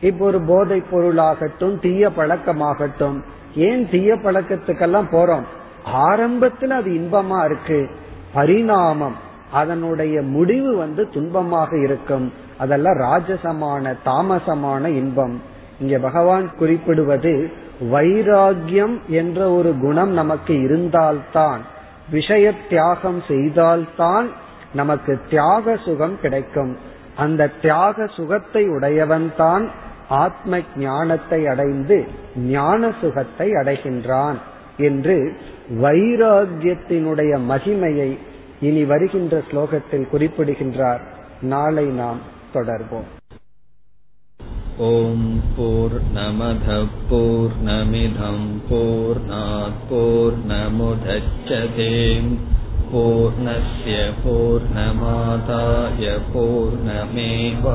[0.00, 3.22] இப்போ ஒரு போதை பொருளாகட்டும் தீய பழக்கமாகட்டும்
[3.54, 5.42] ஏன் தீய பழக்கத்துக்கெல்லாம் போறோம்?
[5.94, 7.90] ஆரம்பத்துல அது இன்பமா இருக்கு.
[8.32, 9.24] பரிணாமம்.
[9.50, 12.32] அதனுடைய முடிவு வந்து துன்பமாக இருக்கும்.
[12.58, 15.40] அதெல்லாம் ராஜசமான தாமசமான இன்பம்.
[15.80, 17.50] இங்க பகவான் குறிப்பிடுவது
[17.92, 21.60] வைராகியம் என்ற ஒரு குணம் நமக்கு இருந்தால்தான்
[22.10, 24.28] விஷய தியாகம் செய்தால்தான்
[24.74, 26.76] நமக்கு தியாக சுகம் கிடைக்கும்.
[27.16, 29.68] அந்த தியாக சுகத்தை உடையவன்தான்
[30.08, 32.04] ஆத்ம ஞானத்தை அடைந்து
[32.36, 34.34] ஞான சுகத்தை அடைகின்றான்
[34.76, 35.32] என்று
[35.82, 38.18] வைராகியத்தினுடைய மகிமையை
[38.67, 41.01] இனி வருகின்ற ஸ்லோகத்தில் குறிப்பிடுகின்றார்
[41.53, 42.21] நாளை நாம்
[42.53, 43.09] தொடர்வோம்
[44.81, 45.23] ॐ
[45.55, 51.89] पूर्णमधः पूर्णमिधं पूर्णात् पूर्णमुदच्छते
[52.91, 57.69] पूर्णस्य पूर्णमादाय पूर्णमेवावशिष्यते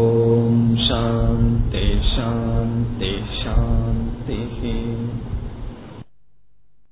[0.00, 4.60] ॐ शान्ति शान्ति शान्तिः